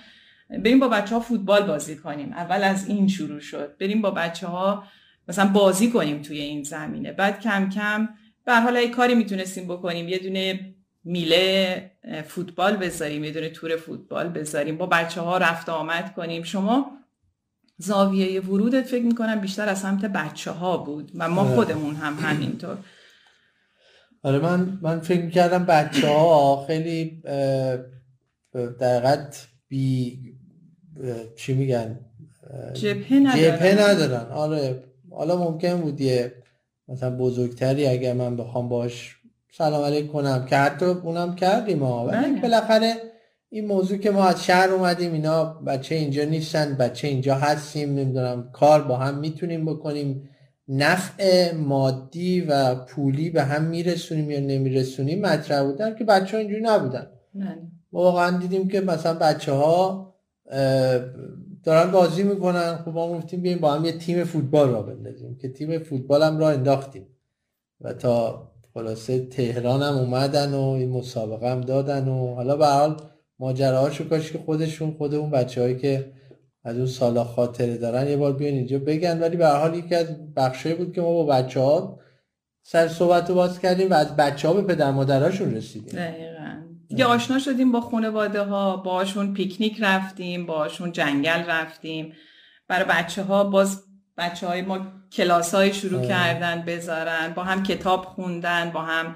بریم 0.60 0.80
با 0.80 0.88
بچه 0.88 1.16
ها 1.16 1.22
فوتبال 1.22 1.62
بازی 1.62 1.96
کنیم. 1.96 2.34
اول 2.34 2.64
از 2.64 2.88
این 2.88 3.08
شروع 3.08 3.40
شد. 3.40 3.78
بریم 3.80 4.02
با 4.02 4.12
بچه 4.12 4.48
ها 4.48 4.84
مثلا 5.28 5.48
بازی 5.48 5.92
کنیم 5.92 6.22
توی 6.22 6.40
این 6.40 6.64
زمینه. 6.64 7.12
بعد 7.12 7.42
کم 7.42 7.70
کم 7.70 8.10
به 8.46 8.56
حال 8.56 8.88
کاری 8.88 9.16
می‌تونستیم 9.16 9.68
بکنیم. 9.68 10.10
یه 10.10 10.20
دونه 10.20 10.76
میله 11.04 11.92
فوتبال 12.28 12.78
بذاریم. 12.78 13.24
یه 13.24 13.32
دونه 13.32 13.50
تور 13.50 13.78
فوتبال 13.78 14.30
بذاریم. 14.30 14.78
با 14.78 14.86
بچه 14.86 15.22
ها 15.22 15.38
رفت 15.38 15.70
آمد 15.70 16.14
کنیم. 16.14 16.44
شما 16.44 16.92
زاویه 17.78 18.42
ورودت 18.42 18.88
فکر 18.88 19.04
می‌کنم 19.04 19.40
بیشتر 19.40 19.70
از 19.70 19.80
سمت 19.80 20.06
بچه 20.06 20.52
ها 20.52 20.78
بود 20.78 21.12
و 21.16 21.30
ما 21.30 21.42
آره. 21.42 21.56
خودمون 21.56 21.96
هم 21.96 22.14
همینطور. 22.14 22.78
آره 24.24 24.40
من 24.40 24.80
من 24.82 25.00
فکر 25.00 25.22
می‌کردم 25.22 25.66
بچه 25.66 26.08
ها 26.08 26.66
خیلی 26.68 27.22
دقیقت 28.54 29.48
بی 29.68 30.20
چی 31.36 31.54
میگن؟ 31.54 32.00
جبهه 32.74 33.14
ندارن. 33.14 33.80
ندارن. 33.80 34.32
آره. 34.32 34.84
حالا 35.12 35.38
ممکن 35.38 35.82
بود 35.82 36.02
یه 36.02 36.32
مثلا 36.88 37.18
بزرگتری 37.18 37.88
اگر 37.88 38.14
من 38.14 38.38
بخوام 38.38 38.70
باش 38.70 39.16
سلام 39.54 39.84
علیک 39.84 40.12
کنم. 40.12 40.46
که 40.46 40.58
حتی 40.58 40.86
اونم 40.86 41.36
کردیم 41.36 41.84
ها. 41.84 42.06
ولی 42.06 42.32
بله. 42.32 42.42
بالاخره 42.42 42.94
این 43.50 43.68
موضوع 43.68 43.98
که 43.98 44.12
ما 44.12 44.26
از 44.26 44.46
شهر 44.46 44.70
اومدیم 44.70 45.14
اینا 45.14 45.44
بچه 45.44 45.96
اینجا 45.96 46.24
نیستن 46.24 46.76
بچه 46.76 47.08
اینجا 47.08 47.36
هستیم 47.36 47.96
نمی‌دونم 47.96 48.50
کار 48.54 48.82
با 48.82 48.98
هم 48.98 49.20
می‌تونیم 49.20 49.66
بکنیم. 49.66 50.30
نفع 50.68 51.56
مادی 51.56 52.42
و 52.42 52.76
پولی 52.76 53.30
به 53.30 53.44
هم 53.44 53.64
میرسونیم 53.64 54.32
یا 54.32 54.40
نمیرسونیم 54.40 55.22
مطرح 55.22 55.64
بودن 55.64 55.96
که 55.96 56.04
بچه 56.04 56.38
ها 56.38 56.38
اینجوری 56.38 56.62
نبودن. 56.62 57.08
بله. 57.36 57.58
واقعا 57.92 58.38
دیدیم 58.38 58.68
که 58.68 58.82
مثلا 58.82 59.14
بچه 59.14 59.52
ها 59.52 60.11
دارن 61.64 61.92
بازی 61.92 62.24
می‌کنن. 62.24 62.76
خب 62.76 62.92
ما 62.92 63.10
گفتیم 63.10 63.42
بیایم 63.42 63.60
با 63.60 63.74
هم 63.74 63.86
یه 63.86 63.92
تیم 63.92 64.24
فوتبال 64.24 64.70
را 64.70 64.82
بندازیم 64.82 65.38
که 65.38 65.50
تیم 65.50 65.80
فوتبال 65.80 66.24
هم 66.24 66.38
را 66.38 66.50
انداختیم. 66.50 67.08
و 67.82 67.94
تا 67.94 68.48
خلاصه 68.74 69.20
تهران 69.26 69.82
هم 69.82 69.98
اومدن 69.98 70.54
و 70.54 70.62
این 70.62 70.90
مسابقه 70.90 71.52
هم 71.52 71.62
دادن 71.62 72.08
و 72.08 72.36
حالا 72.36 72.58
به 72.58 72.66
حال 72.66 73.02
ماجراهاشو 73.40 74.10
کاش 74.10 74.32
که 74.32 74.38
خودشون 74.38 74.92
خود 74.92 75.16
اون 75.16 75.32
بچههایی 75.32 75.78
که 75.78 76.12
از 76.64 76.78
اون 76.78 76.86
سالا 76.86 77.24
خاطره 77.24 77.78
دارن 77.78 78.08
یه 78.08 78.18
بار 78.18 78.34
بیان 78.34 78.54
اینجا 78.54 78.80
بگن. 78.80 79.20
ولی 79.20 79.38
به 79.38 79.48
حال 79.48 79.76
یکی 79.76 79.96
از 79.96 80.08
بخشایی 80.36 80.76
بود 80.76 80.94
که 80.94 81.02
ما 81.02 81.14
با 81.14 81.26
بچه 81.26 81.60
ها 81.60 82.00
سر 82.64 82.88
صحبت 82.88 83.30
رو 83.30 83.36
باز 83.36 83.60
کردیم 83.60 83.90
و 83.90 83.94
از 83.94 84.16
بچه 84.16 84.48
ها 84.48 84.54
به 84.54 84.62
پدر 84.62 84.92
مادراشون 84.92 85.56
رسیدیم. 85.56 86.00
دقیقا. 86.00 86.71
دیگه 86.92 87.06
آشنا 87.06 87.40
شدیم 87.40 87.72
با 87.72 87.82
خانواده 87.82 88.42
ها 88.42 88.78
باشون 88.78 89.34
پیکنیک 89.34 89.78
رفتیم 89.80 90.46
باشون 90.46 90.92
جنگل 90.92 91.44
رفتیم. 91.44 92.14
برای 92.68 92.86
بچه 92.90 93.24
ها 93.24 93.44
باز 93.44 93.84
بچه 94.18 94.48
های 94.48 94.62
ما 94.62 94.88
کلاس 95.12 95.56
های 95.56 95.74
شروع 95.74 96.06
کردن 96.06 96.62
بذارن 96.62 97.34
با 97.36 97.44
هم 97.44 97.64
کتاب 97.64 98.06
خوندن 98.06 98.70
با 98.70 98.82
هم 98.82 99.16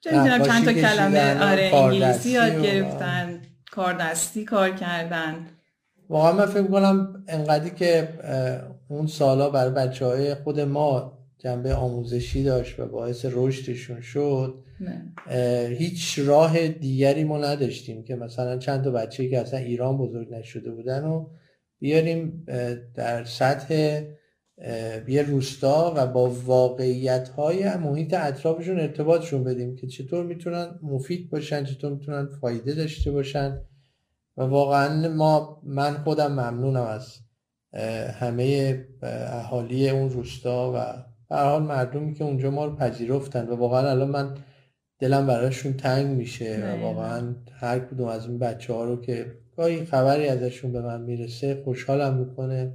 چند 0.00 0.64
تا 0.64 0.72
کلمه 0.72 1.52
آره 1.52 1.70
انگلیسی 1.74 2.30
یاد 2.30 2.62
گرفتن 2.62 3.42
کار 3.70 3.92
دستی 3.92 4.44
کار 4.44 4.70
کردن. 4.70 5.46
واقعا 6.08 6.32
من 6.32 6.46
فکر 6.46 6.66
کنم 6.66 7.24
انقدری 7.28 7.70
که 7.70 8.08
اون 8.88 9.06
سالا 9.06 9.50
برای 9.50 9.70
بچه 9.70 10.06
های 10.06 10.34
خود 10.34 10.60
ما 10.60 11.13
جنبه 11.44 11.74
آموزشی 11.74 12.42
داشت 12.42 12.80
و 12.80 12.86
باعث 12.86 13.26
رشدشون 13.32 14.00
شد. 14.00 14.64
هیچ 15.68 16.18
راه 16.18 16.68
دیگری 16.68 17.24
ما 17.24 17.38
نداشتیم 17.38 18.02
که 18.02 18.16
مثلا 18.16 18.58
چند 18.58 18.84
تا 18.84 18.90
بچه 18.90 19.28
که 19.28 19.40
اصلا 19.40 19.58
ایران 19.58 19.98
بزرگ 19.98 20.34
نشده 20.34 20.70
بودن 20.70 21.04
و 21.04 21.28
بیاریم 21.78 22.44
در 22.94 23.24
سطح 23.24 24.02
یه 25.08 25.22
روستا 25.22 25.94
و 25.96 26.06
با 26.06 26.30
واقعیت 26.30 27.28
های 27.28 27.76
محیط 27.76 28.14
اطرافشون 28.14 28.80
ارتباطشون 28.80 29.44
بدیم 29.44 29.76
که 29.76 29.86
چطور 29.86 30.24
می‌تونن 30.26 30.78
مفید 30.82 31.30
باشن 31.30 31.64
چطور 31.64 31.92
می‌تونن 31.92 32.28
فایده 32.40 32.74
داشته 32.74 33.10
باشن. 33.10 33.60
و 34.36 34.42
واقعا 34.42 35.08
ما 35.08 35.62
من 35.64 35.94
خودم 35.94 36.32
ممنونم 36.32 36.82
از 36.82 37.18
همه 38.20 38.78
اهالی 39.02 39.90
اون 39.90 40.10
روستا 40.10 40.72
و 40.76 41.04
به 41.34 41.40
حال 41.40 41.62
مردمی 41.62 42.14
که 42.14 42.24
اونجا 42.24 42.50
ما 42.50 42.64
رو 42.64 42.76
پذیرفتن 42.76 43.48
و 43.48 43.56
واقعا 43.56 43.90
الان 43.90 44.10
من 44.10 44.34
دلم 44.98 45.26
براشون 45.26 45.72
تنگ 45.72 46.06
میشه 46.06 46.62
و 46.64 46.82
واقعا 46.82 47.34
هر 47.60 47.78
کدوم 47.78 48.08
از 48.08 48.26
این 48.26 48.38
بچه 48.38 48.72
ها 48.72 48.84
رو 48.84 49.00
که 49.00 49.38
گاهی 49.56 49.84
خبری 49.84 50.28
ازشون 50.28 50.72
به 50.72 50.80
من 50.80 51.00
می‌رسه 51.00 51.62
خوشحالم 51.64 52.14
می‌کنه. 52.14 52.72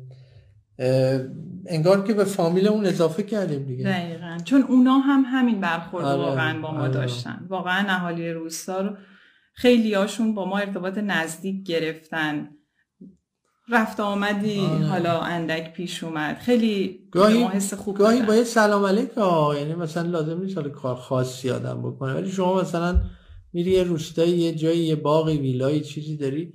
انگار 1.66 2.04
که 2.04 2.14
به 2.14 2.24
فامیل 2.24 2.68
اون 2.68 2.86
اضافه 2.86 3.24
کردیم 3.24 3.64
دیگه. 3.64 3.84
دقیقا. 3.84 4.38
چون 4.44 4.62
اونا 4.62 4.98
هم 4.98 5.24
همین 5.26 5.62
برخورد 5.62 6.06
آره، 6.06 6.22
واقعا 6.22 6.62
با 6.62 6.72
ما 6.72 6.82
آره. 6.82 6.92
داشتن. 6.92 7.46
واقعا 7.50 7.86
اهالی 7.90 8.32
روستا 8.32 8.82
رو 8.82 8.98
خیلی 9.54 9.94
هاشون 9.94 10.36
با 10.36 10.46
ما 10.46 10.58
ارتباط 10.58 10.98
نزدیک 10.98 11.66
گرفتن. 11.66 12.50
رفت 13.72 14.00
آمدی. 14.00 14.60
آره. 14.60 14.86
حالا 14.86 15.20
اندک 15.20 15.74
پیش 15.74 16.04
اومد. 16.04 16.38
خیلی 16.38 17.00
گاهی- 17.12 17.44
حس 17.44 17.74
خوب 17.74 17.98
گاهی. 17.98 18.22
باید 18.22 18.44
سلام 18.44 18.86
علیک 18.86 19.10
ها 19.10 19.56
یعنی 19.58 19.76
مثلا 19.76 20.10
لازم 20.10 20.42
نیست 20.42 20.58
حالا 20.58 20.70
کار 20.70 20.96
خاصی 20.96 21.50
آدم 21.50 21.82
بکنه. 21.82 22.14
ولی 22.14 22.32
شما 22.32 22.62
مثلا 22.62 23.02
میری 23.54 23.72
یه 23.72 23.84
روستایی 23.84 24.38
یه 24.38 24.56
جایی 24.56 24.80
یه 24.80 24.96
باقی 24.96 25.38
ویلایی 25.38 25.82
چیزی 25.82 26.18
داری. 26.18 26.54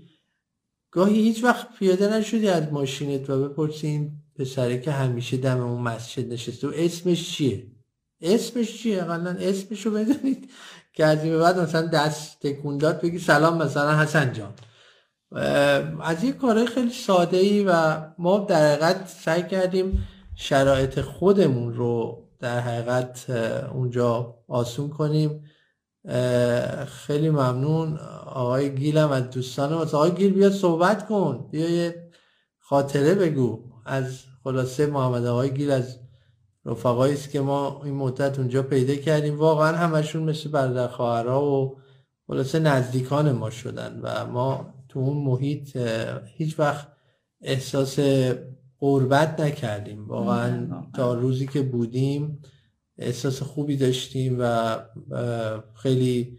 گاهی 0.90 1.14
هیچ 1.22 1.44
وقت 1.44 1.68
پیاده 1.78 2.16
نشدی 2.16 2.48
از 2.48 2.72
ماشینت 2.72 3.30
و 3.30 3.48
بپرسی 3.48 3.86
این 3.86 4.12
پسره 4.38 4.80
که 4.80 4.90
همیشه 4.90 5.36
دم 5.36 5.60
اون 5.60 5.80
مسجد 5.82 6.32
نشسته. 6.32 6.68
و 6.68 6.72
اسمش 6.74 7.30
چیه؟ 7.36 7.66
اسمش 8.20 8.78
چیه؟ 8.82 9.02
اقلا 9.02 9.30
اسمشو 9.40 9.90
بدونید 9.90 10.50
که 10.92 11.04
از 11.04 11.24
این 11.24 11.38
بعد 11.38 11.58
مثلا 11.58 11.86
دست 11.86 12.40
تکون 12.40 12.78
داد 12.78 13.00
بگی 13.00 13.18
سلام 13.18 13.62
مثلا 13.62 13.98
حسن 13.98 14.32
جان. 14.32 14.52
از 16.02 16.24
یه 16.24 16.32
کارهای 16.32 16.66
خیلی 16.66 16.90
ساده 16.90 17.36
ای 17.36 17.64
و 17.64 17.96
ما 18.18 18.38
در 18.38 18.72
حقیقت 18.72 19.08
سعی 19.08 19.42
کردیم 19.42 20.06
شرایط 20.36 21.00
خودمون 21.00 21.74
رو 21.74 22.24
در 22.40 22.60
حقیقت 22.60 23.30
اونجا 23.74 24.34
آسون 24.48 24.88
کنیم. 24.88 25.44
خیلی 26.86 27.30
ممنون. 27.30 27.98
آقای 28.26 28.74
گیلم 28.74 29.10
از 29.10 29.30
دوستان 29.30 29.74
ما. 29.74 29.80
آقای 29.80 30.10
گیل 30.10 30.32
بیا 30.32 30.50
صحبت 30.50 31.08
کن. 31.08 31.48
بیا 31.50 31.70
یه 31.70 32.10
خاطره 32.58 33.14
بگو. 33.14 33.60
از 33.86 34.20
خلاصه 34.44 34.86
محمد 34.86 35.26
آقای 35.26 35.54
گیل 35.54 35.70
از 35.70 35.98
رفقایی 36.64 37.14
است 37.14 37.30
که 37.30 37.40
ما 37.40 37.82
این 37.84 37.94
مدت 37.94 38.38
اونجا 38.38 38.62
پیدا 38.62 38.94
کردیم. 38.94 39.38
واقعا 39.38 39.76
همشون 39.76 40.22
مثل 40.22 40.50
برادر 40.50 40.88
خواهرها 40.88 41.44
و 41.44 41.76
خلاصه 42.26 42.58
نزدیکان 42.58 43.32
ما 43.32 43.50
شدن 43.50 44.00
و 44.02 44.26
ما 44.26 44.73
تو 44.94 45.00
اون 45.00 45.16
محیط 45.16 45.76
هیچ 46.36 46.58
وقت 46.58 46.88
احساس 47.42 47.98
قربت 48.78 49.40
نکردیم 49.40 50.08
واقعا. 50.08 50.68
تا 50.96 51.14
روزی 51.14 51.46
که 51.46 51.62
بودیم 51.62 52.42
احساس 52.98 53.42
خوبی 53.42 53.76
داشتیم 53.76 54.36
و 54.40 54.76
خیلی 55.74 56.38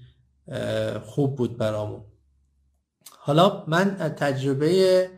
خوب 1.06 1.36
بود 1.36 1.58
برامون 1.58 2.02
حالا 3.18 3.64
من 3.68 3.98
تجربه 3.98 5.10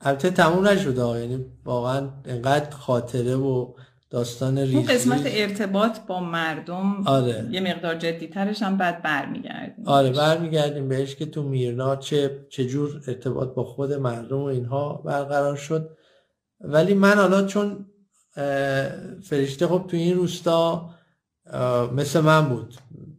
البته 0.00 0.30
تموم 0.30 0.68
نشده. 0.68 1.20
یعنی 1.20 1.44
واقعا 1.64 2.10
انقدر 2.24 2.70
خاطره 2.70 3.36
و 3.36 3.74
داستان 4.10 4.58
ریز 4.58 4.74
اون 4.74 4.84
قسمت 4.84 5.22
ارتباط 5.24 5.98
با 6.06 6.20
مردم 6.20 7.02
آره. 7.06 7.48
یه 7.50 7.60
مقدار 7.60 7.94
جدیترش 7.94 8.62
هم 8.62 8.76
بعد 8.76 9.02
برمیگردیم. 9.02 9.88
آره 9.88 10.10
برمیگردیم 10.10 10.88
بهش 10.88 11.14
که 11.14 11.26
تو 11.26 11.42
میرنا 11.42 11.96
چه 11.96 12.46
چجور 12.48 13.02
ارتباط 13.06 13.54
با 13.54 13.64
خود 13.64 13.92
مردم 13.92 14.38
و 14.38 14.44
اینها 14.44 14.92
برقرار 14.92 15.56
شد. 15.56 15.96
ولی 16.60 16.94
من 16.94 17.14
حالا 17.14 17.46
چون 17.46 17.86
فرشته 19.22 19.66
خب 19.66 19.84
تو 19.88 19.96
این 19.96 20.16
روستا 20.16 20.90
مثل 21.96 22.20
من 22.20 22.48
بود. 22.48 22.74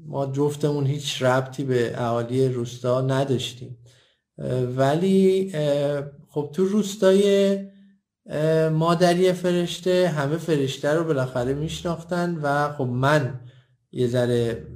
ما 0.05 0.25
جفتمون 0.25 0.85
هیچ 0.85 1.21
ربطی 1.21 1.63
به 1.63 2.01
اهالی 2.01 2.47
روستا 2.47 3.01
نداشتیم. 3.01 3.77
ولی 4.77 5.51
خب 6.27 6.49
تو 6.53 6.65
روستای 6.65 7.57
مادری 8.71 9.33
فرشته 9.33 10.07
همه 10.07 10.37
فرشته 10.37 10.93
رو 10.93 11.03
بالاخره 11.03 11.53
میشناختن 11.53 12.39
و 12.43 12.73
خب 12.73 12.83
من 12.83 13.39
یه 13.91 14.07
ذره 14.07 14.67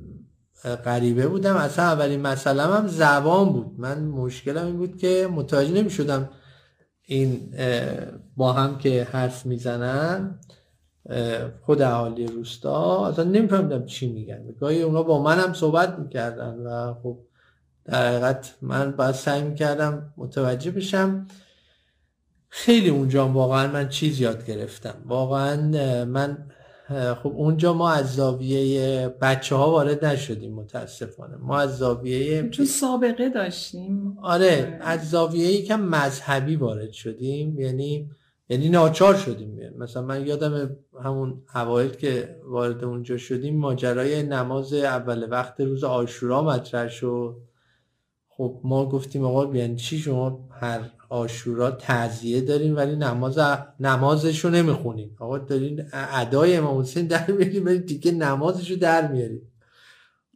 غریبه 0.85 1.27
بودم. 1.27 1.55
اصلا 1.55 1.85
اولین 1.85 2.21
مسئله 2.21 2.63
هم 2.63 2.87
زبان 2.87 3.49
بود. 3.53 3.75
من 3.77 4.03
مشکلم 4.03 4.65
این 4.65 4.77
بود 4.77 4.97
که 4.97 5.29
متوجه 5.31 5.71
نمی 5.71 5.89
شدم 5.89 6.29
این 7.01 7.53
با 8.37 8.53
هم 8.53 8.77
که 8.77 9.07
حرف 9.11 9.45
می‌زنن 9.45 10.39
خود 11.61 11.81
اهالی 11.81 12.27
روستا 12.27 13.07
اصلا 13.07 13.23
نمیفهمیدم 13.23 13.85
چی 13.85 14.13
میگن. 14.13 14.45
گاهی 14.59 14.81
اونا 14.81 15.03
با 15.03 15.23
من 15.23 15.39
هم 15.39 15.53
صحبت 15.53 15.99
می‌کردن 15.99 16.53
و 16.55 16.93
خب 17.03 17.17
در 17.85 18.07
حقیقت 18.07 18.55
من 18.61 18.91
باید 18.91 19.15
سعی 19.15 19.43
می‌کردم 19.43 20.13
متوجه 20.17 20.71
بشم. 20.71 21.27
خیلی 22.57 22.89
اونجا 22.89 23.27
واقعا 23.27 23.71
من 23.71 23.89
چیز 23.89 24.19
یاد 24.19 24.45
گرفتم. 24.45 24.95
واقعا 25.05 25.55
من 26.05 26.47
خب 27.23 27.33
اونجا 27.35 27.73
ما 27.73 27.91
از 27.91 28.15
زاویه 28.15 29.07
بچه 29.21 29.55
ها 29.55 29.71
وارد 29.71 30.05
نشدیم 30.05 30.53
متاسفانه. 30.53 31.35
ما 31.35 31.59
از 31.59 31.77
زاویه 31.77 32.49
چون 32.49 32.65
سابقه 32.65 33.29
داشتیم. 33.29 34.17
آره 34.21 34.79
از 34.81 35.09
زاویه 35.09 35.51
یکم 35.51 35.81
مذهبی 35.81 36.55
وارد 36.55 36.91
شدیم. 36.91 37.59
یعنی 37.59 38.09
یعنی 38.49 38.69
ناچار 38.69 39.15
شدیم. 39.15 39.59
مثلا 39.77 40.01
من 40.01 40.27
یادم 40.27 40.77
همون 41.03 41.41
اوایل 41.55 41.91
که 41.91 42.39
وارد 42.43 42.83
اونجا 42.83 43.17
شدیم 43.17 43.57
ماجرای 43.57 44.23
نماز 44.23 44.73
اول 44.73 45.31
وقت 45.31 45.61
روز 45.61 45.83
آشورا 45.83 46.41
مطرح 46.43 46.87
شد. 46.87 47.35
خب 48.27 48.61
ما 48.63 48.89
گفتیم 48.89 49.23
آقا 49.23 49.55
یعنی 49.55 49.75
چی 49.75 49.97
شما 49.97 50.49
هر 50.51 50.79
آشورا 51.09 51.71
تعزیه 51.71 52.41
دارین 52.41 52.75
ولی 52.75 52.95
نماز 52.95 53.39
نمازشو 53.79 54.49
نمی‌خونین. 54.49 55.09
آقا 55.19 55.37
دارین 55.37 55.83
ادای 55.93 56.55
امام 56.55 56.81
حسین 56.81 57.07
در 57.07 57.31
میارین 57.31 57.63
ولی 57.63 57.79
دیگه 57.79 58.11
نمازشو 58.11 58.75
در 58.75 59.07
میارین. 59.07 59.41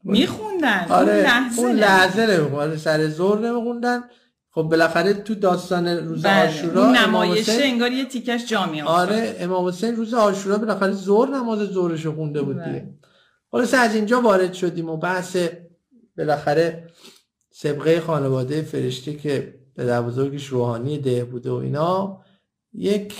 میخوندن 0.03 0.85
آره 0.89 1.13
اون 1.13 1.21
لحظه 1.21 1.61
اون. 1.61 1.71
لحظه 1.71 2.27
نمیخوندن 2.27 2.77
سر 2.77 3.07
زور 3.07 3.39
نمیخوندن. 3.39 4.01
خب 4.51 4.61
بالاخره 4.61 5.13
تو 5.13 5.35
داستان 5.35 5.87
روز 5.87 6.21
بله، 6.21 6.49
آشورا 6.49 6.91
نمایشه 6.91 7.51
حسین 7.51 7.71
انگار 7.71 7.91
یه 7.91 8.05
تیکش 8.05 8.45
جا 8.45 8.65
میافتاد. 8.65 9.09
آره 9.09 9.35
امام 9.39 9.67
حسین 9.67 9.95
روز 9.95 10.13
آشورا 10.13 10.57
بالاخره 10.57 10.91
زور 10.91 11.29
نماز 11.29 11.59
زورش 11.59 12.05
رو 12.05 12.15
خونده 12.15 12.41
بود 12.41 12.57
بله. 12.57 12.65
دیگه 12.65 12.93
خلاصه 13.51 13.77
از 13.77 13.95
اینجا 13.95 14.21
وارد 14.21 14.53
شدیم 14.53 14.89
و 14.89 14.97
بحث 14.97 15.37
بالاخره 16.17 16.87
سبقه 17.51 17.99
خانواده 17.99 18.61
فرشته 18.61 19.13
که 19.13 19.58
پدر 19.79 20.01
بزرگش 20.01 20.45
روحانی 20.47 20.97
ده 20.97 21.25
بوده 21.25 21.51
و 21.51 21.53
اینا 21.53 22.21
یک 22.73 23.13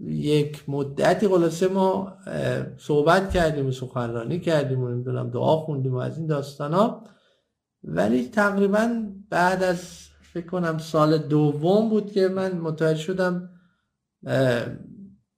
یک 0.00 0.68
مدتی 0.68 1.28
خلاصه 1.28 1.68
ما 1.68 2.16
صحبت 2.78 3.30
کردیم 3.30 3.66
و 3.66 3.72
سخنرانی 3.72 4.40
کردیم 4.40 4.80
و 4.80 4.88
نمی‌دونم 4.88 5.30
دعا 5.30 5.56
خوندیم 5.56 5.94
و 5.94 5.96
از 5.96 6.18
این 6.18 6.26
داستان 6.26 6.72
ها 6.72 7.04
ولی 7.84 8.28
تقریبا 8.28 9.02
بعد 9.30 9.62
از 9.62 9.80
فکر 10.32 10.46
کنم 10.46 10.78
سال 10.78 11.18
دوم 11.18 11.88
بود 11.88 12.12
که 12.12 12.28
من 12.28 12.52
متوجه 12.52 13.00
شدم 13.00 13.50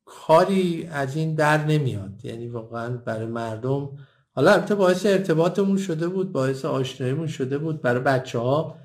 کاری 0.05 0.89
از 0.93 1.17
این 1.17 1.35
در 1.35 1.65
نمیاد. 1.65 2.25
یعنی 2.25 2.49
واقعا 2.49 2.97
برای 2.97 3.27
مردم 3.27 3.91
حالا 4.35 4.53
البته 4.53 4.75
باعث 4.75 5.07
ارتباطمون 5.07 5.77
شده 5.77 6.09
بود 6.09 6.33
باعث 6.33 6.65
آشناییمون 6.65 7.27
شده 7.27 7.59
بود 7.59 7.83
برای 7.83 8.03
بچه 8.03 8.39
ها 8.39 8.84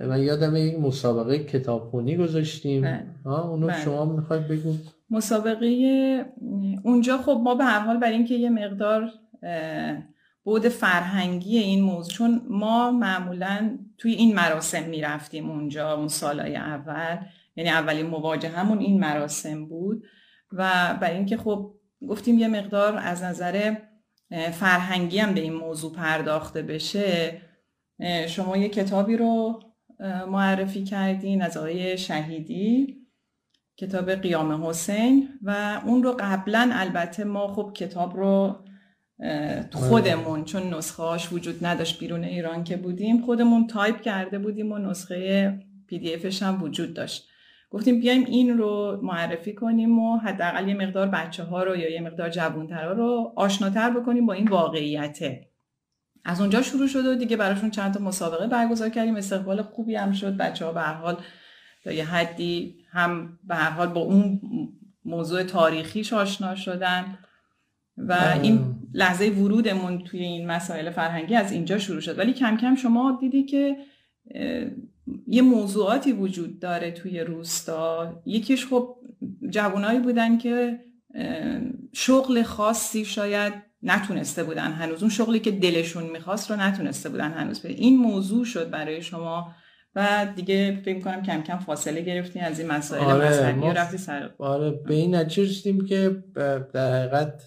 من 0.00 0.22
یادم 0.22 0.56
یک 0.56 0.78
مسابقه 0.78 1.38
کتابخونی 1.38 2.16
گذاشتیم 2.16 2.82
بله. 2.82 3.06
ها 3.24 3.48
اونو 3.48 3.66
بله. 3.66 3.84
شما 3.84 4.04
می‌خواید 4.04 4.48
بگو 4.48 4.74
مسابقه 5.10 5.66
اونجا 6.82 7.18
خب 7.18 7.40
ما 7.44 7.54
به 7.54 7.64
هر 7.64 7.80
حال 7.80 7.96
برای 7.96 8.16
اینکه 8.16 8.34
یه 8.34 8.50
مقدار 8.50 9.10
بود 10.44 10.68
فرهنگی 10.68 11.58
این 11.58 11.82
موضوع 11.82 12.12
چون 12.12 12.42
ما 12.48 12.90
معمولا 12.90 13.78
توی 13.98 14.12
این 14.12 14.34
مراسم 14.34 14.82
می‌رفتیم 14.82 15.50
اونجا 15.50 15.92
اون 15.92 16.08
سالهای 16.08 16.56
اول 16.56 17.16
یعنی 17.56 17.70
اولین 17.70 18.06
مواجه 18.06 18.48
همون 18.48 18.78
این 18.78 19.00
مراسم 19.00 19.66
بود 19.66 20.04
و 20.52 20.94
برای 21.00 21.16
اینکه 21.16 21.36
خب 21.36 21.74
گفتیم 22.08 22.38
یه 22.38 22.48
مقدار 22.48 22.98
از 23.02 23.22
نظر 23.22 23.74
فرهنگی 24.52 25.18
هم 25.18 25.34
به 25.34 25.40
این 25.40 25.52
موضوع 25.52 25.92
پرداخته 25.92 26.62
بشه 26.62 27.40
شما 28.28 28.56
یه 28.56 28.68
کتابی 28.68 29.16
رو 29.16 29.60
معرفی 30.28 30.84
کردین 30.84 31.42
از 31.42 31.56
آقای 31.56 31.98
شهیدی 31.98 32.98
کتاب 33.76 34.10
قیام 34.10 34.66
حسین 34.66 35.28
و 35.42 35.80
اون 35.86 36.02
رو 36.02 36.16
قبلا 36.20 36.70
البته 36.72 37.24
ما 37.24 37.48
خب 37.48 37.72
کتاب 37.74 38.16
رو 38.16 38.64
خودمون 39.72 40.44
چون 40.44 40.74
نسخه 40.74 41.02
هاش 41.02 41.32
وجود 41.32 41.66
نداشت 41.66 42.00
بیرون 42.00 42.24
ایران 42.24 42.64
که 42.64 42.76
بودیم 42.76 43.22
خودمون 43.22 43.66
تایپ 43.66 44.00
کرده 44.00 44.38
بودیم 44.38 44.72
و 44.72 44.78
نسخه 44.78 45.58
پی 45.86 45.98
دی 45.98 46.14
افش 46.14 46.42
هم 46.42 46.62
وجود 46.62 46.94
داشت. 46.94 47.28
گفتیم 47.70 48.00
بیایم 48.00 48.24
این 48.24 48.58
رو 48.58 49.00
معرفی 49.02 49.54
کنیم 49.54 49.98
و 49.98 50.16
حداقل 50.16 50.68
یه 50.68 50.74
مقدار 50.74 51.08
بچه 51.08 51.44
ها 51.44 51.62
رو 51.62 51.76
یا 51.76 51.90
یه 51.90 52.00
مقدار 52.00 52.30
جوانتر 52.30 52.88
رو 52.88 53.32
آشناتر 53.36 53.90
بکنیم 53.90 54.26
با 54.26 54.32
این 54.32 54.48
واقعیته. 54.48 55.47
از 56.28 56.40
اونجا 56.40 56.62
شروع 56.62 56.86
شده 56.86 57.12
و 57.12 57.14
دیگه 57.14 57.36
براشون 57.36 57.70
چند 57.70 57.94
تا 57.94 58.00
مسابقه 58.00 58.46
برگزار 58.46 58.88
کردیم. 58.88 59.16
استقبال 59.16 59.62
خوبی 59.62 59.94
هم 59.94 60.12
شد. 60.12 60.36
بچه 60.36 60.64
ها 60.64 60.72
به 60.72 60.80
هر 60.80 60.94
حال 60.94 61.16
تا 61.84 61.92
یه 61.92 62.04
حدی 62.04 62.74
هم 62.92 63.38
به 63.44 63.54
هر 63.54 63.70
حال 63.70 63.88
با 63.88 64.00
اون 64.00 64.40
موضوع 65.04 65.42
تاریخیش 65.42 66.12
آشنا 66.12 66.54
شدن 66.54 67.18
و 67.96 68.38
این 68.42 68.76
لحظه 68.94 69.28
ورودمون 69.28 70.04
توی 70.04 70.20
این 70.20 70.46
مسائل 70.46 70.90
فرهنگی 70.90 71.34
از 71.34 71.52
اینجا 71.52 71.78
شروع 71.78 72.00
شد. 72.00 72.18
ولی 72.18 72.32
کم 72.32 72.56
کم 72.56 72.74
شما 72.74 73.18
دیدی 73.20 73.44
که 73.44 73.76
یه 75.26 75.42
موضوعاتی 75.42 76.12
وجود 76.12 76.60
داره 76.60 76.90
توی 76.90 77.20
روستا. 77.20 78.22
یکیش 78.26 78.66
خب 78.66 78.96
جوانایی 79.50 79.98
بودن 79.98 80.38
که 80.38 80.80
شغل 81.92 82.42
خاصی 82.42 83.04
شاید 83.04 83.67
نتونسته 83.82 84.44
بودن 84.44 84.72
هنوز. 84.72 85.00
اون 85.02 85.10
شغلی 85.10 85.40
که 85.40 85.50
دلشون 85.50 86.02
می‌خواست 86.02 86.50
رو 86.50 86.56
نتونسته 86.56 87.08
بودن 87.08 87.30
هنوز 87.32 87.64
این 87.64 87.98
موضوع 87.98 88.44
شد 88.44 88.70
برای 88.70 89.02
شما 89.02 89.54
و 89.94 90.26
دیگه 90.36 90.80
فکر 90.84 91.00
کنم 91.00 91.22
کم 91.22 91.42
کم 91.42 91.58
فاصله 91.58 92.02
گرفتین 92.02 92.44
از 92.44 92.58
این 92.58 92.68
مسائل 92.68 93.04
آره 93.04 93.28
مذهبی 93.28 93.60
و 93.60 93.72
رفتی 93.72 93.98
سر 93.98 94.30
آره 94.38 94.70
به 94.70 94.94
این 94.94 95.14
نتیجه 95.14 95.84
که 95.86 96.24
در 96.72 97.00
حقیقت 97.00 97.42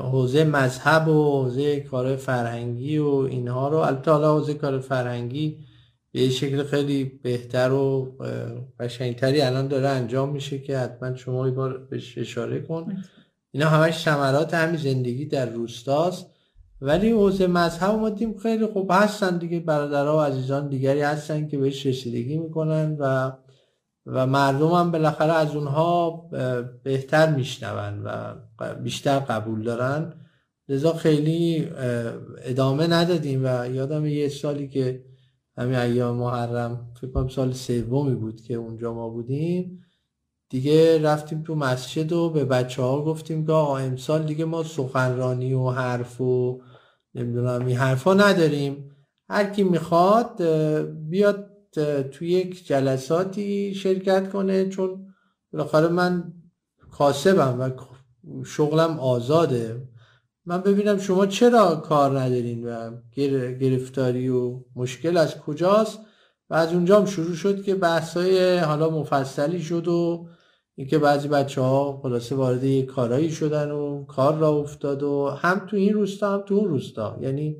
حوزه 0.00 0.44
مذهب 0.44 1.08
و 1.08 1.42
حوزه 1.42 1.80
کار 1.80 2.16
فرهنگی 2.16 2.98
و 2.98 3.08
اینها 3.08 3.68
رو 3.68 3.76
البته 3.76 4.10
حالا 4.10 4.38
حوزه 4.38 4.54
کار 4.54 4.80
فرهنگی 4.80 5.58
به 6.12 6.28
شکل 6.28 6.62
خیلی 6.62 7.04
بهتر 7.04 7.72
و 7.72 8.16
قشنگتری 8.80 9.40
الان 9.40 9.68
داره 9.68 9.88
انجام 9.88 10.32
میشه 10.32 10.58
که 10.58 10.78
حتما 10.78 11.14
شما 11.14 11.48
یه 11.48 11.54
بار 11.54 11.78
بهش 11.78 12.18
اشاره 12.18 12.60
کن. 12.60 12.96
اینا 13.56 13.68
همش 13.68 14.02
ثمرات 14.02 14.54
همین 14.54 14.76
زندگی 14.76 15.26
در 15.26 15.50
روستاست. 15.50 16.26
ولی 16.80 17.10
حوزه 17.10 17.46
مذهب 17.46 17.94
ما 17.94 18.10
دیم 18.10 18.38
خیلی 18.38 18.66
خوب 18.66 18.90
هستن 18.92 19.38
دیگه. 19.38 19.60
برادرها 19.60 20.16
و 20.16 20.20
عزیزان 20.20 20.68
دیگری 20.68 21.00
هستن 21.00 21.48
که 21.48 21.58
بهش 21.58 21.86
رسیدگی 21.86 22.38
می‌کنن 22.38 22.96
و 23.00 23.32
و 24.06 24.26
مردم 24.26 24.68
هم 24.68 24.90
بالاخره 24.90 25.32
از 25.32 25.56
اونها 25.56 26.10
بهتر 26.82 27.34
میشنون 27.34 28.02
و 28.04 28.34
بیشتر 28.82 29.18
قبول 29.18 29.62
دارن. 29.62 30.12
لذا 30.68 30.92
خیلی 30.92 31.68
ادامه 32.44 32.86
ندادیم 32.86 33.40
و 33.44 33.68
یادم 33.70 34.06
یه 34.06 34.28
سالی 34.28 34.68
که 34.68 35.04
همین 35.58 35.74
ایام 35.74 36.16
محرم 36.16 36.92
فکر 37.00 37.10
کنم 37.10 37.28
سال 37.28 37.52
سومی 37.52 38.14
بود 38.14 38.40
که 38.40 38.54
اونجا 38.54 38.94
ما 38.94 39.08
بودیم. 39.08 39.85
دیگه 40.48 41.02
رفتیم 41.02 41.42
تو 41.42 41.54
مسجد 41.54 42.12
و 42.12 42.30
به 42.30 42.44
بچه 42.44 42.82
ها 42.82 43.04
گفتیم 43.04 43.46
که 43.46 43.52
آقا 43.52 43.78
امسال 43.78 44.22
دیگه 44.22 44.44
ما 44.44 44.62
سخنرانی 44.62 45.54
و 45.54 45.70
حرف 45.70 46.20
و 46.20 46.60
نمی‌دونم 47.14 47.66
این 47.66 47.76
حرفا 47.76 48.14
نداریم. 48.14 48.90
هر 49.28 49.44
کی 49.44 49.62
می‌خواد 49.62 50.42
بیاد 51.08 51.50
توی 52.12 52.28
یک 52.28 52.66
جلساتی 52.66 53.74
شرکت 53.74 54.32
کنه. 54.32 54.68
چون 54.68 55.06
بالاخره 55.52 55.88
من 55.88 56.32
کاسبم 56.90 57.60
و 57.60 57.70
شغلم 58.44 59.00
آزاده. 59.00 59.88
من 60.46 60.60
ببینم 60.60 60.98
شما 60.98 61.26
چرا 61.26 61.76
کار 61.76 62.20
ندارین 62.20 62.68
و 62.68 62.90
گرفتاری 63.60 64.28
و 64.28 64.60
مشکل 64.76 65.16
از 65.16 65.38
کجاست؟ 65.38 65.98
و 66.50 66.54
از 66.54 66.72
اونجا 66.72 67.00
هم 67.00 67.06
شروع 67.06 67.34
شد 67.34 67.62
که 67.62 67.74
بحثای 67.74 68.58
حالا 68.58 68.90
مفصلی 68.90 69.62
شد 69.62 69.88
و 69.88 70.28
اینکه 70.78 70.98
بعضی 70.98 71.28
بچه 71.28 71.60
ها 71.60 72.00
خلاصه 72.02 72.34
وارد 72.34 72.64
یک 72.64 72.86
کارایی 72.86 73.30
شدن 73.30 73.70
و 73.70 74.04
کار 74.04 74.36
را 74.36 74.48
افتاد 74.48 75.02
و 75.02 75.28
هم 75.28 75.66
تو 75.66 75.76
این 75.76 75.92
روستا 75.92 76.34
هم 76.34 76.42
تو 76.46 76.54
اون 76.54 76.68
روستا. 76.68 77.18
یعنی 77.20 77.56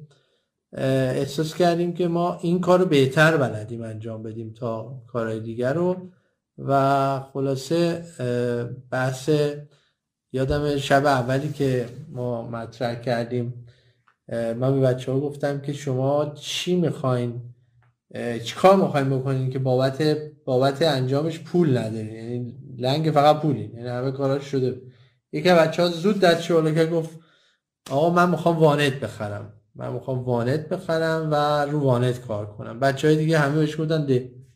احساس 0.73 1.55
کردیم 1.55 1.95
که 1.95 2.09
ما 2.09 2.39
این 2.43 2.61
کار 2.61 2.79
رو 2.79 2.87
بهتر 2.87 3.37
بلدیم 3.37 3.83
انجام 3.83 4.23
بدیم 4.23 4.53
تا 4.53 5.03
کارهای 5.07 5.41
دیگر 5.41 5.73
رو. 5.73 5.97
و 6.59 7.21
خلاصه 7.21 8.05
بحث 8.91 9.31
یادم 10.33 10.77
شب 10.77 11.07
اولی 11.07 11.53
که 11.53 11.87
ما 12.09 12.49
مطرح 12.49 12.95
کردیم 12.95 13.67
من 14.29 14.81
به 14.81 14.81
بچه 14.81 15.13
ها 15.13 15.21
گفتم 15.21 15.61
که 15.61 15.73
شما 15.73 16.33
چی 16.35 16.77
می‌خواین 16.77 17.41
چی 18.45 18.55
کار 18.55 18.77
می‌خواین 18.77 19.11
بکنین 19.11 19.51
که 19.51 19.59
بابت 19.59 20.03
بابت 20.45 20.83
انجامش 20.83 21.41
پول 21.41 21.79
ندارین؟ 21.79 22.15
یعنی 22.15 22.55
لنگ 22.79 23.11
فقط 23.11 23.41
پولین 23.41 23.73
یعنی 23.75 23.89
همه 23.89 24.11
کاراش 24.11 24.45
شده. 24.45 24.81
یکی 25.33 25.49
بچه 25.49 25.83
ها 25.83 25.89
زود 25.89 26.21
دست 26.21 26.43
شوالا 26.43 26.71
که 26.71 26.87
گفت 26.87 27.11
آقا 27.91 28.11
من 28.11 28.31
می‌خوام 28.31 28.59
وانت 28.59 28.93
بخرم. 28.93 29.53
من 29.75 29.93
می‌خوام 29.93 30.25
وانت 30.25 30.69
بخرم 30.69 31.29
و 31.31 31.65
رو 31.65 31.81
وانت 31.81 32.21
کار 32.21 32.47
کنم. 32.47 32.81
بچه 32.81 33.09
های 33.09 33.17
دیگه 33.17 33.39
همه 33.39 33.59
بهش 33.59 33.81
گفتن 33.81 34.07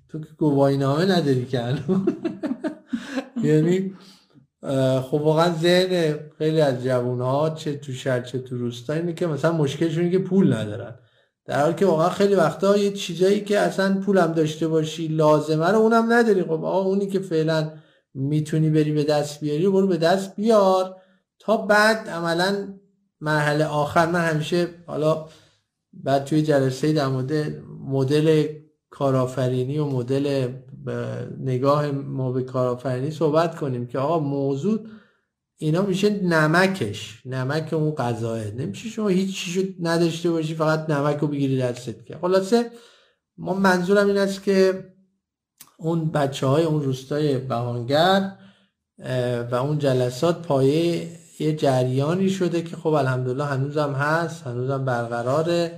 تو 0.08 0.20
که 0.20 0.28
گواهی 0.38 0.76
نامه 0.76 1.04
نداری 1.04 1.44
که 1.44 1.58
یعنی 3.44 3.94
خب 5.00 5.14
واقعا 5.14 5.54
ذهن 5.54 6.18
خیلی 6.38 6.60
از 6.60 6.84
جوون 6.84 7.20
ها 7.20 7.50
چه 7.50 7.76
تو 7.76 7.92
شهر 7.92 8.20
چه 8.20 8.38
تو 8.38 8.56
روستا 8.58 8.92
اینه 8.92 9.12
که 9.12 9.26
مثلا 9.26 9.52
مشکلشون 9.52 10.10
که 10.10 10.18
پول 10.18 10.52
ندارن. 10.52 10.94
در 11.44 11.62
حالی 11.62 11.74
که 11.74 11.86
واقعا 11.86 12.08
خیلی 12.08 12.34
وقتا 12.34 12.76
یه 12.76 12.92
چیزایی 12.92 13.40
که 13.40 13.58
اصلا 13.58 14.00
پولم 14.00 14.32
داشته 14.32 14.68
باشی 14.68 15.08
لازمه 15.08 15.68
رو 15.68 15.78
اونم 15.78 16.12
نداری. 16.12 16.42
خب 16.42 16.50
آقا 16.50 16.80
اونی 16.80 17.06
که 17.06 17.20
فعلا 17.20 17.70
می‌تونی 18.14 18.70
بری 18.70 18.92
به 18.92 19.04
دست 19.04 19.40
بیاری 19.40 19.68
برو 19.68 19.86
به 19.86 19.96
دست 19.96 20.36
بیار. 20.36 20.96
تا 21.38 21.56
بعد 21.56 22.08
عملا 22.08 22.74
مرحله 23.20 23.64
آخر 23.64 24.06
من 24.06 24.24
همیشه 24.24 24.68
حالا 24.86 25.26
بعد 25.92 26.24
توی 26.24 26.42
جلسه 26.42 26.92
در 26.92 27.08
مدل 27.86 28.46
کارآفرینی 28.90 29.78
و 29.78 29.84
مدل 29.84 30.48
نگاه 31.40 31.90
ما 31.90 32.32
به 32.32 32.42
کارآفرینی 32.42 33.10
صحبت 33.10 33.56
کنیم 33.56 33.86
که 33.86 33.98
آقا 33.98 34.18
موضوع 34.18 34.80
اینا 35.56 35.82
میشه 35.82 36.10
نمکش 36.10 37.22
نمک 37.26 37.72
اون 37.72 37.90
غذاه 37.90 38.44
نمیشه 38.44 38.88
شما 38.88 39.08
هیچ 39.08 39.36
چیزو 39.36 39.66
نداشته 39.80 40.30
باشی 40.30 40.54
فقط 40.54 40.90
نمک 40.90 41.18
رو 41.18 41.28
بگیری 41.28 41.58
دستت 41.58 42.06
که. 42.06 42.16
خلاصه 42.16 42.70
ما 43.38 43.54
منظورم 43.54 44.06
این 44.06 44.16
است 44.16 44.42
که 44.42 44.84
اون 45.80 46.10
بچه 46.10 46.46
های 46.46 46.64
اون 46.64 46.82
روستای 46.82 47.38
بهانگر 47.38 48.32
و 49.50 49.54
اون 49.54 49.78
جلسات 49.78 50.46
پایه 50.46 51.06
یه 51.40 51.52
جریانی 51.56 52.28
شده 52.28 52.62
که 52.62 52.76
خب 52.76 52.92
الحمدلله 52.92 53.44
هنوزم 53.44 53.92
هست 53.92 54.46
هنوزم 54.46 54.84
برقراره. 54.84 55.72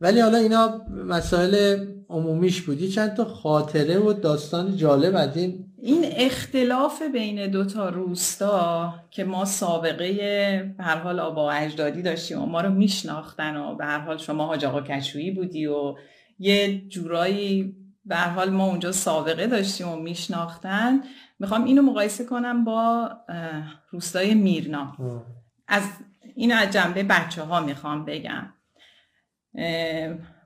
ولی 0.00 0.20
حالا 0.20 0.38
اینا 0.38 0.80
مسائل 1.06 1.84
عمومیش 2.08 2.62
بودی 2.62 2.88
چند 2.88 3.14
تا 3.14 3.24
خاطره 3.24 3.98
و 3.98 4.12
داستان 4.12 4.76
جالب 4.76 5.16
از 5.16 5.36
این. 5.36 5.64
این 5.82 6.04
اختلاف 6.16 7.02
بین 7.12 7.50
دوتا 7.50 7.88
روستا 7.88 8.94
که 9.10 9.24
ما 9.24 9.44
سابقه 9.44 10.12
به 10.78 10.84
هر 10.84 10.98
حال 10.98 11.20
آبا 11.20 11.50
اجدادی 11.50 12.02
داشتیم 12.02 12.42
و 12.42 12.46
ما 12.46 12.60
رو 12.60 12.70
میشناختن 12.70 13.56
و 13.56 13.76
به 13.76 13.84
هر 13.84 13.98
حال 13.98 14.16
شما 14.16 14.46
حاج 14.46 14.64
آقا 14.64 14.80
کشویی 14.80 15.30
بودی 15.30 15.66
و 15.66 15.94
یه 16.38 16.88
جورایی 16.88 17.74
به 18.08 18.16
حال 18.16 18.50
ما 18.50 18.66
اونجا 18.66 18.92
سابقه 18.92 19.46
داشتیم 19.46 19.88
و 19.88 19.96
میشناختن. 19.96 21.00
می‌خوام 21.38 21.64
اینو 21.64 21.82
مقایسه 21.82 22.24
کنم 22.24 22.64
با 22.64 23.10
روستای 23.90 24.34
میرنا. 24.34 24.96
از 25.68 25.82
این 26.34 26.52
از 26.52 26.70
جنبه 26.70 27.02
بچه 27.02 27.42
ها 27.42 27.60
می‌خوام 27.60 28.04
بگم. 28.04 28.52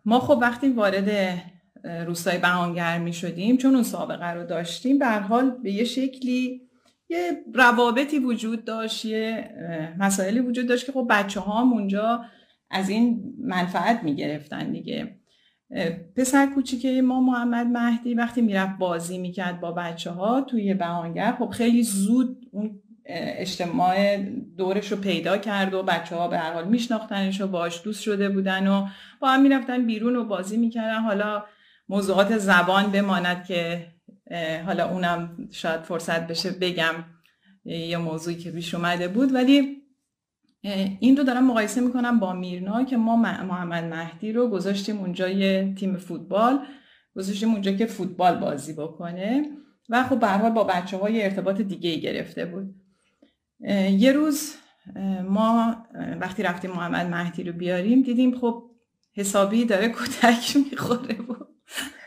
ما 0.04 0.20
خب 0.20 0.38
وقتی 0.40 0.68
وارد 0.68 1.40
روستای 1.84 2.38
بهانگر 2.38 2.98
می 2.98 3.12
شدیم 3.12 3.56
چون 3.56 3.74
اون 3.74 3.82
سابقه 3.82 4.30
رو 4.30 4.46
داشتیم 4.46 4.98
به 4.98 5.08
حال 5.08 5.50
به 5.50 5.72
یه 5.72 5.84
شکلی 5.84 6.60
یه 7.08 7.44
روابطی 7.54 8.18
وجود 8.18 8.64
داشت 8.64 9.04
یه 9.04 9.50
مسائلی 9.98 10.40
وجود 10.40 10.66
داشت 10.68 10.86
که 10.86 10.92
خب 10.92 11.06
بچه 11.10 11.40
ها 11.40 11.62
اونجا 11.62 12.24
از 12.70 12.88
این 12.88 13.34
منفعت 13.38 14.02
می 14.02 14.14
گرفتن 14.14 14.72
دیگه. 14.72 15.21
پسر 16.16 16.46
کوچیکه 16.46 17.02
ما 17.02 17.20
محمد 17.20 17.66
مهدی 17.66 18.14
وقتی 18.14 18.42
می‌رفت 18.42 18.78
بازی 18.78 19.18
می‌کرد 19.18 19.60
با 19.60 19.72
بچه 19.72 20.10
ها 20.10 20.40
توی 20.40 20.74
بهانگر 20.74 21.32
خب 21.32 21.50
خیلی 21.50 21.82
زود 21.82 22.46
اون 22.52 22.80
اجتماع 23.06 24.16
دورش 24.58 24.92
رو 24.92 24.98
پیدا 24.98 25.38
کرد 25.38 25.74
و 25.74 25.82
بچه 25.82 26.16
ها 26.16 26.28
به 26.28 26.38
هر 26.38 26.52
حال 26.52 26.68
میشناختنش 26.68 27.40
و 27.40 27.46
باش 27.46 27.82
دوست 27.84 28.02
شده 28.02 28.28
بودن 28.28 28.66
و 28.66 28.86
با 29.20 29.28
هم 29.28 29.42
می‌رفتن 29.42 29.86
بیرون 29.86 30.16
و 30.16 30.24
بازی 30.24 30.56
می‌کردن. 30.56 31.00
حالا 31.00 31.44
موضوعات 31.88 32.38
زبان 32.38 32.92
بماند 32.92 33.44
که 33.44 33.86
حالا 34.66 34.90
اونم 34.90 35.48
شاید 35.52 35.80
فرصت 35.80 36.26
بشه 36.26 36.50
بگم 36.50 36.94
یه 37.64 37.96
موضوعی 37.96 38.36
که 38.36 38.50
بیش 38.50 38.74
اومده 38.74 39.08
بود. 39.08 39.34
ولی 39.34 39.81
این 41.00 41.16
رو 41.16 41.24
دارم 41.24 41.46
مقایسه 41.46 41.80
می‌کنم 41.80 42.18
با 42.18 42.32
میرنا 42.32 42.84
که 42.84 42.96
ما 42.96 43.16
محمد 43.16 43.84
مهدی 43.84 44.32
رو 44.32 44.48
گذاشتیم 44.48 44.98
اونجا 44.98 45.28
یه 45.28 45.74
تیم 45.78 45.96
فوتبال 45.96 46.58
گذاشتیم 47.16 47.50
اونجا 47.50 47.72
که 47.72 47.86
فوتبال 47.86 48.36
بازی 48.36 48.72
بکنه 48.72 49.44
و 49.88 50.04
خب 50.04 50.20
به 50.20 50.50
با 50.50 50.64
بچه 50.64 50.96
های 50.96 51.22
ارتباط 51.22 51.60
دیگه 51.60 51.90
ای 51.90 52.00
گرفته 52.00 52.46
بود. 52.46 52.74
یه 53.90 54.12
روز 54.12 54.54
ما 55.28 55.76
وقتی 56.20 56.42
رفتیم 56.42 56.70
محمد 56.70 57.06
مهدی 57.06 57.42
رو 57.42 57.52
بیاریم 57.52 58.02
دیدیم 58.02 58.38
خب 58.38 58.62
حسابی 59.14 59.64
داره 59.64 59.88
کتک 59.88 60.56
می‌خوره 60.56 61.14
بود 61.14 61.48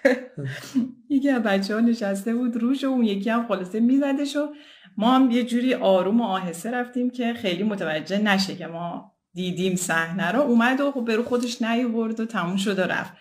یکی 1.10 1.30
از 1.30 1.44
بچه 1.44 1.74
ها 1.74 1.80
نشسته 1.80 2.36
بود 2.36 2.58
روش 2.58 2.84
و 2.84 2.88
اون 2.88 3.04
یکی 3.04 3.30
هم 3.30 3.48
خلاصه 3.48 3.80
میزدش 3.80 4.36
و 4.36 4.48
ما 4.98 5.16
هم 5.16 5.32
یه 5.32 5.44
جوری 5.44 5.74
آروم 5.74 6.22
و 6.22 6.24
آهسته 6.24 6.72
رفتیم 6.72 7.10
که 7.10 7.34
خیلی 7.34 7.64
متوجه 7.64 8.18
نشه 8.18 8.56
که 8.56 8.68
ما 8.68 9.12
دیدیم 9.34 9.76
صحنه 9.76 10.32
رو. 10.32 10.40
اومد 10.40 10.82
و 10.82 10.92
خب 10.92 11.06
برو 11.06 11.24
خودش 11.24 11.62
نیورد 11.62 12.20
و 12.20 12.26
تموم 12.26 12.56
شد 12.56 12.80
و 12.80 12.82
رفت. 12.82 13.14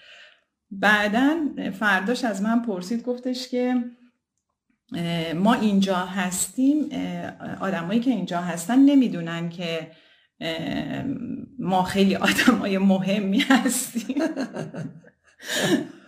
بعدا 0.71 1.37
فرداش 1.79 2.25
از 2.25 2.43
من 2.43 2.63
پرسید 2.63 3.03
گفتش 3.03 3.49
که 3.49 3.85
ما 5.35 5.55
اینجا 5.55 5.97
هستیم 5.97 6.89
آدمایی 7.61 8.01
که 8.01 8.11
اینجا 8.11 8.41
هستن 8.41 8.79
نمی‌دونن 8.79 9.49
که 9.49 9.91
ما 11.59 11.83
خیلی 11.83 12.17
آدمای 12.17 12.79
مهمی 12.79 13.41
هستیم. 13.41 14.17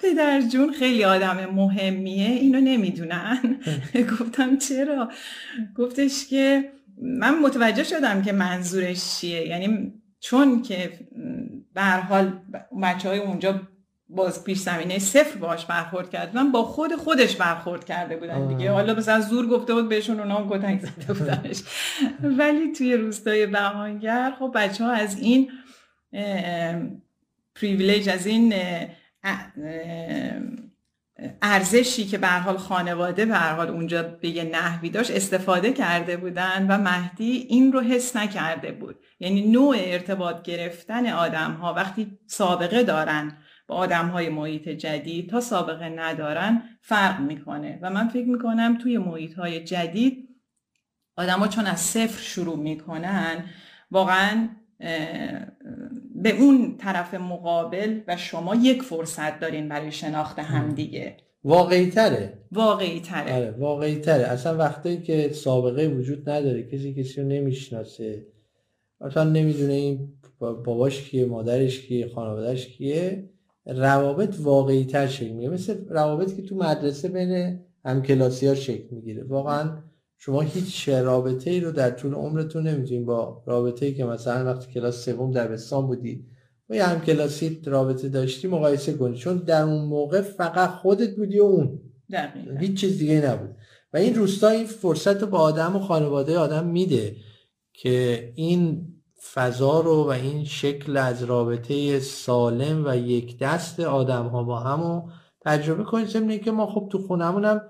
پدر 0.02 0.40
جون 0.40 0.72
خیلی 0.72 1.04
آدم 1.04 1.46
مهمیه 1.46 2.30
اینو 2.30 2.60
نمی‌دونن. 2.60 3.60
گفتم 4.20 4.56
چرا؟ 4.56 5.10
گفتش 5.76 6.26
که 6.26 6.72
من 7.02 7.38
متوجه 7.38 7.84
شدم 7.84 8.22
که 8.22 8.32
منظورش 8.32 9.18
چیه. 9.18 9.46
یعنی 9.46 9.92
چون 10.20 10.62
که 10.62 10.90
به 11.74 11.82
حال 11.82 12.40
بچه 12.82 13.08
های 13.08 13.18
اونجا 13.18 13.60
باز 14.08 14.44
پیش 14.44 14.58
زمینه 14.58 14.98
صفر 14.98 15.38
باش 15.38 15.66
برخورد 15.66 16.10
کرد 16.10 16.36
من 16.36 16.52
با 16.52 16.62
خود 16.62 16.94
خودش 16.94 17.36
برخورد 17.36 17.84
کرده 17.84 18.16
بودن 18.16 18.48
دیگه. 18.48 18.70
حالا 18.70 18.94
مثلا 18.94 19.20
زور 19.20 19.46
گفته 19.46 19.74
بود 19.74 19.88
بهشون 19.88 20.20
اونا 20.20 20.36
هم 20.36 20.48
گتنگ 20.48 20.80
زده 20.80 21.12
بودنش. 21.12 21.62
ولی 22.38 22.72
توی 22.72 22.96
روستای 22.96 23.46
بهانگر 23.46 24.32
خب 24.38 24.52
بچه 24.54 24.84
ها 24.84 24.92
از 24.92 25.20
این 25.20 25.50
پریویلیج 27.54 28.08
از 28.08 28.26
این 28.26 28.54
ارزشی 31.42 32.04
که 32.04 32.18
به 32.18 32.28
حال 32.28 32.56
خانواده 32.56 33.26
به 33.26 33.38
حال 33.38 33.68
اونجا 33.68 34.02
به 34.02 34.28
یه 34.28 34.44
نحوی 34.44 34.90
داشت 34.90 35.10
استفاده 35.10 35.72
کرده 35.72 36.16
بودن 36.16 36.66
و 36.68 36.78
مهدی 36.78 37.46
این 37.48 37.72
رو 37.72 37.80
حس 37.80 38.16
نکرده 38.16 38.72
بود. 38.72 38.96
یعنی 39.20 39.50
نوع 39.50 39.76
ارتباط 39.78 40.42
گرفتن 40.42 41.06
آدم 41.06 41.52
ها 41.52 41.74
وقتی 41.74 42.18
سابقه 42.26 42.82
دارن 42.82 43.38
با 43.66 43.76
آدم 43.76 44.08
های 44.08 44.28
محیط 44.28 44.68
جدید 44.68 45.30
تا 45.30 45.40
سابقه 45.40 45.88
ندارن 45.88 46.62
فرق 46.80 47.20
می‌کنه. 47.20 47.78
و 47.82 47.90
من 47.90 48.08
فکر 48.08 48.26
می‌کنم 48.26 48.78
توی 48.82 48.98
محیط 48.98 49.34
های 49.34 49.64
جدید 49.64 50.28
ها 51.18 51.48
چون 51.48 51.66
از 51.66 51.80
صفر 51.80 52.22
شروع 52.22 52.58
می‌کنن 52.58 53.44
واقعا 53.90 54.48
به 56.26 56.40
اون 56.40 56.76
طرف 56.76 57.14
مقابل 57.14 58.00
و 58.08 58.16
شما 58.16 58.54
یک 58.54 58.82
فرصت 58.82 59.40
دارین 59.40 59.68
برای 59.68 59.92
شناخت 59.92 60.38
همدیگه 60.38 61.16
واقعی 61.44 61.90
تره 61.90 62.38
واقعی 62.52 63.00
تره 63.00 63.34
آره 63.34 63.50
واقعی 63.50 63.96
تره 63.96 64.24
اصلا 64.24 64.56
وقتی 64.56 65.02
که 65.02 65.30
سابقه 65.32 65.88
وجود 65.88 66.30
نداره 66.30 66.62
کسی 66.62 66.94
کسی 66.94 67.20
رو 67.20 67.28
نمی‌شناسه. 67.28 68.26
اصلا 69.00 69.24
نمی‌دونه 69.24 69.72
این 69.72 70.12
باباش 70.40 71.02
کیه 71.02 71.26
مادرش 71.26 71.80
کیه 71.80 72.08
خانوادهش 72.08 72.66
کیه. 72.66 73.30
روابط 73.66 74.34
واقعی 74.40 74.84
تر 74.84 75.06
شکل 75.06 75.32
می‌گیره. 75.32 75.52
مثل 75.52 75.88
روابطی 75.88 76.36
که 76.36 76.42
تو 76.42 76.56
مدرسه 76.56 77.08
بین 77.08 77.60
همکلاسی 77.84 78.46
ها 78.46 78.54
شکل 78.54 78.94
می‌گیره. 78.94 79.24
واقعا 79.24 79.78
شما 80.18 80.40
هیچ 80.40 80.88
رابطه 80.88 81.50
ای 81.50 81.60
رو 81.60 81.72
در 81.72 81.90
طول 81.90 82.14
عمرتون 82.14 82.68
نمی‌تونید 82.68 83.06
با 83.06 83.42
رابطه 83.46 83.86
ای 83.86 83.94
که 83.94 84.04
مثلا 84.04 84.44
وقتی 84.44 84.72
کلاس 84.72 85.04
سوم 85.04 85.32
دبستان 85.32 85.86
بودی 85.86 86.24
و 86.70 86.74
یه 86.74 86.84
همکلاسی 86.84 87.60
رابطه 87.64 88.08
داشتی 88.08 88.48
مقایسه 88.48 88.92
کنی. 88.92 89.16
چون 89.16 89.36
در 89.36 89.62
اون 89.62 89.84
موقع 89.84 90.20
فقط 90.20 90.70
خودت 90.70 91.16
بودی 91.16 91.40
و 91.40 91.44
اون. 91.44 91.80
دقیقا. 92.12 92.56
هیچ 92.58 92.80
چیز 92.80 92.98
دیگه 92.98 93.30
نبود. 93.30 93.56
و 93.92 93.96
این 93.96 94.14
روستا 94.14 94.48
این 94.48 94.66
فرصت 94.66 95.20
رو 95.22 95.26
با 95.26 95.38
آدم 95.38 95.76
و 95.76 95.78
خانواده 95.78 96.38
آدم 96.38 96.66
میده 96.66 97.16
که 97.72 98.32
این 98.34 98.88
فضا 99.32 99.80
رو 99.80 100.04
و 100.04 100.08
این 100.08 100.44
شکل 100.44 100.96
از 100.96 101.24
رابطه 101.24 102.00
سالم 102.00 102.84
و 102.86 102.96
یک 102.96 103.38
دست 103.38 103.80
آدم 103.80 104.26
ها 104.26 104.42
با 104.42 104.60
هم 104.60 105.12
تجربه 105.40 105.84
کنید. 105.84 106.08
ضمن 106.08 106.38
که 106.38 106.50
ما 106.50 106.66
خب 106.66 106.88
تو 106.92 106.98
خونمون 106.98 107.44
هم 107.44 107.60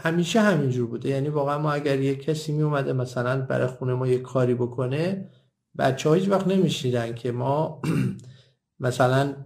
همیشه 0.00 0.40
همینجور 0.40 0.86
بوده. 0.86 1.08
یعنی 1.08 1.28
واقعا 1.28 1.58
ما 1.58 1.72
اگر 1.72 2.00
یک 2.00 2.22
کسی 2.22 2.52
می 2.52 2.62
اومده 2.62 2.92
مثلا 2.92 3.40
برای 3.40 3.66
خونه 3.66 3.94
ما 3.94 4.06
یک 4.06 4.22
کاری 4.22 4.54
بکنه 4.54 5.30
بچه 5.78 6.12
هیچ 6.14 6.28
وقت 6.28 6.46
نمیشیدن 6.46 7.14
که 7.14 7.32
ما 7.32 7.82
مثلا 8.80 9.36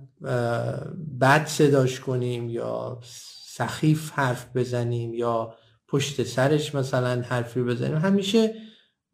بد 1.20 1.46
صداش 1.46 2.00
کنیم 2.00 2.48
یا 2.48 3.00
سخیف 3.46 4.10
حرف 4.10 4.56
بزنیم 4.56 5.14
یا 5.14 5.54
پشت 5.88 6.22
سرش 6.22 6.74
مثلا 6.74 7.22
حرفی 7.22 7.62
بزنیم. 7.62 7.96
همیشه 7.96 8.54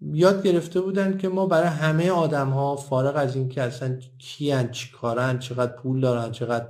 یاد 0.01 0.43
گرفته 0.43 0.81
بودن 0.81 1.19
که 1.19 1.29
ما 1.29 1.47
برای 1.47 1.69
همه 1.69 2.11
آدم 2.11 2.51
ها 2.51 2.77
فارغ 2.77 3.17
از 3.17 3.37
اینکه 3.37 3.63
اصلا 3.63 3.99
کیان 4.19 4.71
چی 4.71 4.93
کارن 4.93 5.39
چقدر 5.39 5.73
پول 5.73 6.01
دارن 6.01 6.33
چقدر 6.33 6.67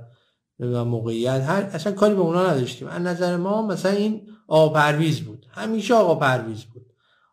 موقعیت. 0.59 1.41
هر 1.41 1.61
اصلا 1.61 1.93
کاری 1.93 2.15
به 2.15 2.21
اونا 2.21 2.51
نداشتیم. 2.51 2.87
از 2.87 3.01
نظر 3.01 3.37
ما 3.37 3.67
مثلا 3.67 3.91
این 3.91 4.21
آقا 4.47 4.69
پرویز 4.69 5.21
بود. 5.21 5.45
همیشه 5.51 5.93
آقا 5.93 6.15
پرویز 6.15 6.63
بود. 6.63 6.85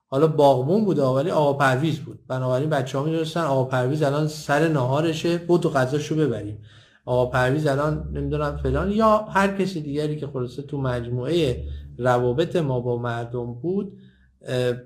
حالا 0.07 0.27
باغبون 0.27 0.85
بود 0.85 0.99
ولی 0.99 1.31
آقا 1.31 1.53
پرویز 1.53 1.99
بود. 1.99 2.27
بنابراین 2.29 2.71
بچه 2.71 2.99
ها 2.99 3.47
آقا 3.47 3.65
پرویز 3.65 4.03
الان 4.03 4.29
سر 4.29 4.69
نهارشه 4.69 5.39
بود 5.39 5.67
و 5.67 5.71
غذاشو 5.71 6.17
ببریم. 6.17 6.59
آقا 7.05 7.27
پرویز 7.27 7.67
الان 7.67 8.09
نمی‌دونم 8.13 8.57
فلان. 8.57 8.91
یا 8.91 9.19
هر 9.19 9.57
کسی 9.57 9.81
دیگری 9.81 10.17
که 10.17 10.27
خلاصه 10.27 10.63
تو 10.63 10.79
مجموعه 10.79 11.65
روابط 11.99 12.57
ما 12.57 12.81
با 12.81 12.97
مردم 12.97 13.55
بود 13.55 13.99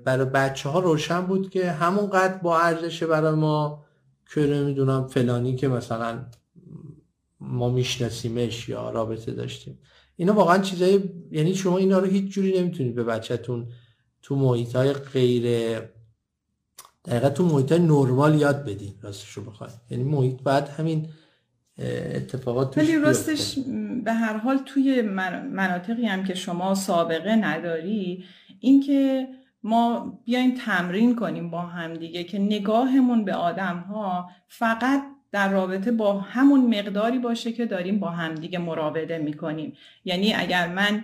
برای 0.05 0.25
بچه 0.25 0.69
ها 0.69 0.79
روشن 0.79 1.21
بود 1.21 1.49
که 1.49 1.71
همونقدر 1.71 2.37
با 2.37 2.59
ارزشه 2.59 3.07
برای 3.07 3.35
ما 3.35 3.83
که 4.33 4.41
نمی‌دونم 4.41 5.07
فلانی 5.07 5.55
که 5.55 5.67
مثلا 5.67 6.19
ما 7.47 7.69
میشناسیمش 7.69 8.69
یا 8.69 8.89
رابطه 8.89 9.31
داشتیم. 9.31 9.79
اینا 10.15 10.33
واقعا 10.33 10.57
چیزای 10.57 10.99
یعنی 11.31 11.55
شما 11.55 11.77
اینا 11.77 11.99
رو 11.99 12.07
هیچ 12.07 12.33
جوری 12.33 12.59
نمی‌تونید 12.59 12.95
به 12.95 13.03
بچهتون 13.03 13.67
تو 14.21 14.35
محیط 14.35 14.75
های 14.75 14.93
غیر 14.93 15.79
دقیقا 17.05 17.29
تو 17.29 17.45
محیط 17.45 17.71
های 17.71 17.81
نرمال 17.81 18.41
یاد 18.41 18.65
بدین 18.65 18.93
راستش 19.01 19.31
رو 19.31 19.43
بخواید. 19.43 19.73
یعنی 19.89 20.03
محیط 20.03 20.41
بعد 20.41 20.69
همین 20.69 21.07
اتفاقات 21.79 22.77
ولی 22.77 22.97
راستش 22.97 23.59
به 24.03 24.13
هر 24.13 24.37
حال 24.37 24.57
توی 24.57 25.01
مناطقی 25.51 26.05
هم 26.05 26.23
که 26.23 26.35
شما 26.35 26.75
سابقه 26.75 27.35
نداری 27.35 28.23
اینکه 28.59 29.27
ما 29.63 30.19
بیایم 30.25 30.55
تمرین 30.65 31.15
کنیم 31.15 31.49
با 31.49 31.61
هم 31.61 31.93
دیگه 31.93 32.23
که 32.23 32.39
نگاهمون 32.39 33.25
به 33.25 33.33
آدم 33.33 33.77
ها 33.77 34.29
فقط 34.47 35.03
در 35.31 35.51
رابطه 35.51 35.91
با 35.91 36.19
همون 36.19 36.79
مقداری 36.79 37.19
باشه 37.19 37.51
که 37.51 37.65
داریم 37.65 37.99
با 37.99 38.09
همدیگه 38.09 38.59
مراوده 38.59 39.17
می‌کنیم. 39.17 39.73
یعنی 40.05 40.33
اگر 40.33 40.67
من 40.67 41.03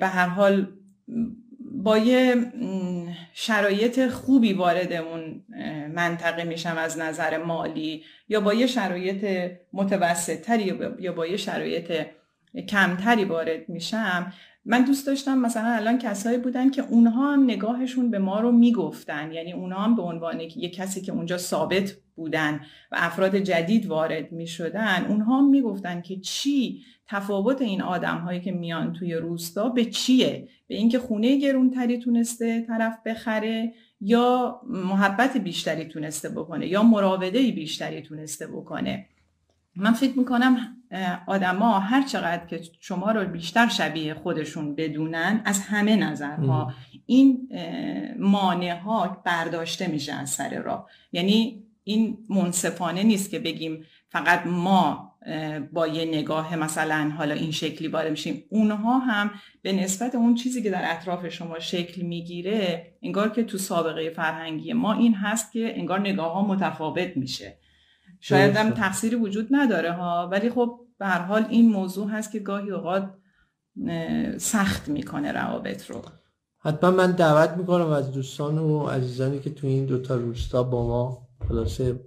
به 0.00 0.06
هر 0.06 0.26
حال 0.26 0.66
با 1.60 1.98
یه 1.98 2.36
شرایط 3.32 4.08
خوبی 4.08 4.52
وارد 4.52 4.92
اون 4.92 5.44
منطقه 5.94 6.44
میشم 6.44 6.76
از 6.78 6.98
نظر 6.98 7.38
مالی 7.38 8.04
یا 8.28 8.40
با 8.40 8.54
یه 8.54 8.66
شرایط 8.66 9.50
متوسطتری 9.72 10.78
یا 10.98 11.12
با 11.12 11.26
یه 11.26 11.36
شرایط 11.36 11.92
کمتری 12.68 13.24
وارد 13.24 13.68
میشم 13.68 14.32
من 14.64 14.84
دوست 14.84 15.06
داشتم 15.06 15.38
مثلا 15.38 15.68
الان 15.68 15.98
کسایی 15.98 16.38
بودن 16.38 16.70
که 16.70 16.82
اونها 16.82 17.32
هم 17.32 17.44
نگاهشون 17.44 18.10
به 18.10 18.18
ما 18.18 18.40
رو 18.40 18.52
می‌گفتن. 18.52 19.32
یعنی 19.32 19.52
اونها 19.52 19.84
هم 19.84 19.96
به 19.96 20.02
عنوان 20.02 20.40
یه 20.40 20.70
کسی 20.70 21.00
که 21.00 21.12
اونجا 21.12 21.38
ثابت 21.38 21.92
بودن 22.16 22.60
و 22.92 22.96
افراد 22.98 23.36
جدید 23.36 23.86
وارد 23.86 24.32
می‌شدن 24.32 25.06
اونها 25.08 25.38
هم 25.38 25.48
می‌گفتن 25.50 26.00
که 26.00 26.16
چی؟ 26.16 26.82
تفاوت 27.06 27.62
این 27.62 27.82
آدم 27.82 28.18
هایی 28.18 28.40
که 28.40 28.52
میان 28.52 28.92
توی 28.92 29.14
روستا 29.14 29.68
به 29.68 29.84
چیه؟ 29.84 30.48
به 30.66 30.74
اینکه 30.74 30.98
خونه 30.98 31.36
گرونتری 31.38 31.98
تونسته 31.98 32.60
طرف 32.60 32.98
بخره 33.06 33.72
یا 34.00 34.60
محبت 34.68 35.36
بیشتری 35.36 35.84
تونسته 35.84 36.28
بکنه 36.28 36.66
یا 36.66 36.82
مراوده 36.82 37.50
بیشتری 37.52 38.02
تونسته 38.02 38.46
بکنه. 38.46 39.06
من 39.76 39.92
فکر 39.92 40.18
می‌کنم 40.18 40.73
آدما 41.26 41.78
هر 41.78 42.02
چقدر 42.02 42.46
که 42.46 42.60
شما 42.80 43.10
رو 43.10 43.24
بیشتر 43.24 43.68
شبیه 43.68 44.14
خودشون 44.14 44.74
بدونن 44.74 45.42
از 45.44 45.60
همه 45.60 45.96
نظرها 45.96 46.72
این 47.06 47.48
مانع 48.18 48.76
ها 48.78 49.22
برداشته 49.24 49.86
میشه 49.86 50.12
از 50.12 50.30
سر 50.30 50.62
راه. 50.62 50.86
یعنی 51.12 51.62
این 51.84 52.18
منصفانه 52.28 53.02
نیست 53.02 53.30
که 53.30 53.38
بگیم 53.38 53.84
فقط 54.08 54.46
ما 54.46 55.14
با 55.72 55.86
یه 55.86 56.04
نگاه 56.04 56.56
مثلا 56.56 57.12
حالا 57.16 57.34
این 57.34 57.50
شکلی 57.50 57.88
وارد 57.88 58.10
میشیم. 58.10 58.44
اونها 58.48 58.98
هم 58.98 59.30
به 59.62 59.72
نسبت 59.72 60.14
اون 60.14 60.34
چیزی 60.34 60.62
که 60.62 60.70
در 60.70 60.92
اطراف 60.92 61.28
شما 61.28 61.58
شکل 61.58 62.02
می‌گیره 62.02 62.92
انگار 63.02 63.28
که 63.28 63.44
تو 63.44 63.58
سابقه 63.58 64.10
فرهنگی 64.10 64.72
ما 64.72 64.92
این 64.92 65.14
هست 65.14 65.52
که 65.52 65.78
انگار 65.78 66.00
نگاه 66.00 66.32
ها 66.32 66.46
متفاوت 66.46 67.16
میشه. 67.16 67.58
شاید 68.26 68.56
هم 68.56 68.70
تقصیری 68.70 69.16
وجود 69.16 69.48
نداره 69.50 69.92
ها. 69.92 70.28
ولی 70.32 70.50
خب 70.50 70.80
به 70.98 71.06
هر 71.06 71.18
حال 71.18 71.46
این 71.50 71.72
موضوع 71.72 72.08
هست 72.08 72.32
که 72.32 72.38
گاهی 72.38 72.70
اوقات 72.70 73.10
سخت 74.38 74.88
می‌کنه 74.88 75.32
روابط 75.32 75.90
رو. 75.90 76.02
حتما 76.58 76.90
من 76.90 77.12
دعوت 77.12 77.50
می‌کنم 77.50 77.86
از 77.86 78.12
دوستان 78.12 78.58
و 78.58 78.86
عزیزانی 78.86 79.38
که 79.38 79.50
تو 79.50 79.66
این 79.66 79.86
دوتا 79.86 80.14
روستا 80.14 80.62
با 80.62 80.86
ما 80.86 81.28
خلاصه 81.48 82.00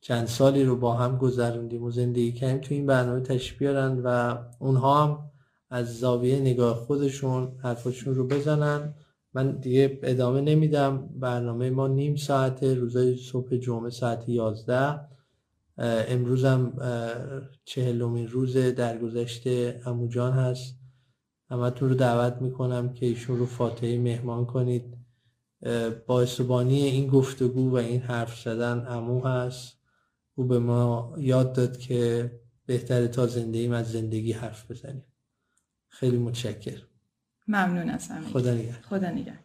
چند 0.00 0.26
سالی 0.26 0.64
رو 0.64 0.76
با 0.76 0.94
هم 0.94 1.16
گذروندیم 1.16 1.82
و 1.82 1.90
زندگی 1.90 2.32
کردیم. 2.32 2.58
تو 2.58 2.74
این 2.74 2.86
برنامه 2.86 3.20
تشریف 3.20 3.58
بیارن 3.58 4.00
و 4.04 4.38
اونها 4.58 5.04
هم 5.04 5.18
از 5.70 5.98
زاویه 5.98 6.40
نگاه 6.40 6.76
خودشون 6.76 7.52
حرفشون 7.62 8.14
رو 8.14 8.26
بزنن. 8.26 8.94
من 9.34 9.50
دیگه 9.50 9.98
ادامه 10.02 10.40
نمیدم. 10.40 11.08
برنامه 11.16 11.70
ما 11.70 11.88
نیم 11.88 12.16
ساعته 12.16 12.74
روزای 12.74 13.16
صبح 13.16 13.56
جمعه 13.56 13.90
ساعت 13.90 14.28
11 14.28 15.09
امروز 15.78 16.44
هم 16.44 16.72
چهلمین 17.64 18.28
روز 18.28 18.56
درگذشت 18.56 19.42
اموجان 19.86 20.32
هست. 20.32 20.76
همتون 21.50 21.88
رو 21.88 21.94
دعوت 21.94 22.42
می‌کنم 22.42 22.92
که 22.92 23.06
ایشون 23.06 23.38
رو 23.38 23.46
فاتحه 23.46 23.98
مهمان 23.98 24.46
کنید. 24.46 24.96
باعثبانی 26.06 26.82
این 26.82 27.06
گفتگو 27.06 27.70
و 27.70 27.74
این 27.74 28.00
حرف 28.00 28.40
زدن 28.42 28.86
امو 28.88 29.26
هست. 29.26 29.80
او 30.34 30.44
به 30.44 30.58
ما 30.58 31.14
یاد 31.18 31.52
داد 31.52 31.78
که 31.78 32.30
بهتره 32.66 33.08
تا 33.08 33.26
زندگیم 33.26 33.72
از 33.72 33.92
زندگی 33.92 34.32
حرف 34.32 34.70
بزنیم. 34.70 35.04
خیلی 35.88 36.18
متشکر 36.18 36.82
ممنون 37.48 37.90
از 37.90 38.08
همین 38.08 38.28
خدا 38.28 38.54
نگه 38.54 38.72
خدا 38.72 39.10
نگه 39.10 39.38